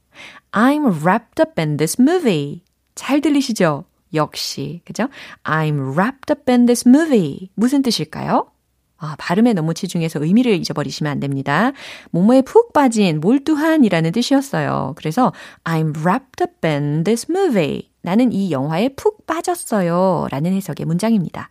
I'm 0.51 1.01
wrapped 1.01 1.41
up 1.41 1.53
in 1.57 1.77
this 1.77 2.01
movie. 2.01 2.61
잘 2.95 3.21
들리시죠? 3.21 3.85
역시, 4.13 4.81
그죠? 4.85 5.07
I'm 5.43 5.95
wrapped 5.95 6.31
up 6.31 6.51
in 6.51 6.65
this 6.65 6.87
movie. 6.87 7.49
무슨 7.55 7.81
뜻일까요? 7.81 8.51
아, 8.99 9.15
발음에 9.17 9.53
너무 9.53 9.73
치중해서 9.73 10.23
의미를 10.23 10.53
잊어버리시면 10.53 11.11
안 11.11 11.19
됩니다. 11.19 11.71
모모에 12.11 12.41
푹 12.41 12.73
빠진, 12.73 13.19
몰두한이라는 13.19 14.11
뜻이었어요. 14.11 14.93
그래서 14.95 15.33
I'm 15.63 15.95
wrapped 15.97 16.43
up 16.43 16.67
in 16.67 17.03
this 17.03 17.27
movie. 17.29 17.89
나는 18.01 18.31
이 18.31 18.51
영화에 18.51 18.89
푹 18.89 19.25
빠졌어요. 19.25 20.27
라는 20.29 20.53
해석의 20.53 20.85
문장입니다. 20.85 21.49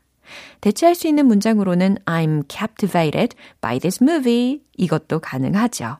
대체할 0.60 0.94
수 0.94 1.08
있는 1.08 1.26
문장으로는 1.26 1.98
I'm 2.04 2.44
captivated 2.50 3.36
by 3.60 3.78
this 3.78 4.02
movie. 4.02 4.60
이것도 4.76 5.20
가능하죠. 5.20 5.98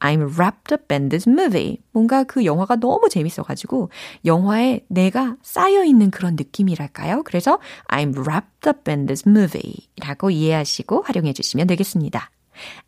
I'm 0.00 0.36
wrapped 0.38 0.72
up 0.72 0.92
in 0.92 1.08
this 1.08 1.28
movie. 1.28 1.78
뭔가 1.92 2.24
그 2.24 2.44
영화가 2.44 2.76
너무 2.76 3.08
재밌어가지고 3.08 3.90
영화에 4.24 4.80
내가 4.88 5.36
쌓여있는 5.42 6.10
그런 6.10 6.36
느낌이랄까요? 6.36 7.22
그래서 7.24 7.58
I'm 7.88 8.16
wrapped 8.16 8.68
up 8.68 8.90
in 8.90 9.06
this 9.06 9.28
movie 9.28 9.88
라고 10.00 10.30
이해하시고 10.30 11.02
활용해 11.02 11.32
주시면 11.32 11.66
되겠습니다. 11.66 12.30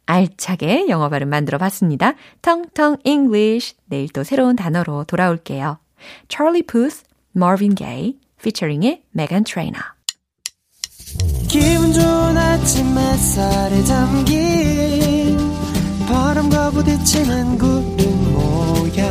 알차게 0.06 0.88
영어 0.88 1.08
발음 1.08 1.28
만들어 1.28 1.58
봤습니다. 1.58 2.14
텅텅 2.42 2.96
English. 3.04 3.74
내일 3.86 4.08
또 4.08 4.24
새로운 4.24 4.56
단어로 4.56 5.04
돌아올게요. 5.04 5.78
Charlie 6.28 6.62
Puth, 6.62 7.02
Marvin 7.36 7.74
Gaye, 7.74 8.14
featuring의 8.38 9.02
Megan 9.14 9.44
Trainor. 9.44 9.84
기분 11.48 11.92
좋은 11.92 12.36
아침 12.36 12.98
햇살에 12.98 13.82
담긴 13.84 14.77
부딪히는 16.70 17.59
구름 17.59 18.33
모양. 18.33 19.09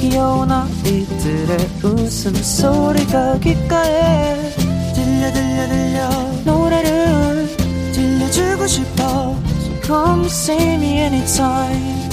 귀여운 0.00 0.50
아이들의 0.50 1.56
웃음소리가 1.84 3.38
귓가에 3.38 4.50
들려 4.94 5.32
들려 5.32 5.68
들려. 5.68 6.10
노래를 6.44 7.48
들려주고 7.92 8.66
싶어. 8.66 9.36
So 9.62 9.80
come 9.82 10.26
see 10.26 10.74
me 10.74 10.98
anytime. 10.98 12.10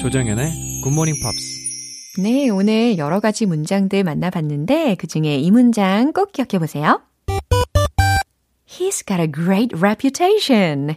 조정현의 0.00 0.50
Good 0.82 0.94
Morning 0.94 1.14
Pops 1.22 1.62
네, 2.18 2.50
오늘 2.50 2.98
여러 2.98 3.20
가지 3.20 3.46
문장들 3.46 4.04
만나봤는데 4.04 4.96
그 4.96 5.06
중에 5.06 5.36
이 5.36 5.50
문장 5.50 6.12
꼭 6.12 6.32
기억해 6.32 6.58
보세요. 6.58 7.00
He's 8.66 9.06
got 9.06 9.20
a 9.20 9.30
great 9.30 9.74
reputation. 9.78 10.96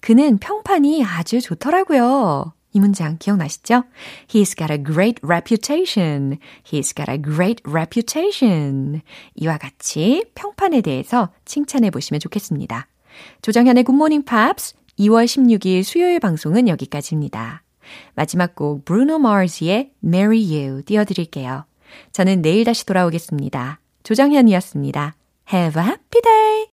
그는 0.00 0.38
평판이 0.38 1.04
아주 1.04 1.40
좋더라고요. 1.40 2.52
이 2.72 2.80
문장 2.80 3.16
기억나시죠? 3.18 3.84
He's 4.28 4.56
got 4.56 4.72
a 4.72 4.82
great 4.82 5.20
reputation. 5.24 6.38
He's 6.64 6.94
got 6.94 7.10
a 7.10 7.20
great 7.20 7.62
reputation. 7.66 9.00
이와 9.34 9.58
같이 9.58 10.24
평판에 10.34 10.82
대해서 10.82 11.30
칭찬해 11.44 11.90
보시면 11.90 12.20
좋겠습니다. 12.20 12.86
조정현의 13.42 13.84
Good 13.84 13.99
Morning 13.99 14.24
Pops 14.24 14.74
2월 14.98 15.24
16일 15.24 15.82
수요일 15.82 16.20
방송은 16.20 16.68
여기까지입니다. 16.68 17.62
마지막 18.14 18.54
곡 18.54 18.84
브루노 18.84 19.18
마르스의 19.18 19.92
Marry 20.04 20.44
You 20.44 20.82
띄워드릴게요. 20.82 21.64
저는 22.12 22.42
내일 22.42 22.64
다시 22.64 22.84
돌아오겠습니다. 22.84 23.80
조정현이었습니다. 24.02 25.14
Have 25.52 25.82
a 25.82 25.88
happy 25.88 26.22
day! 26.22 26.66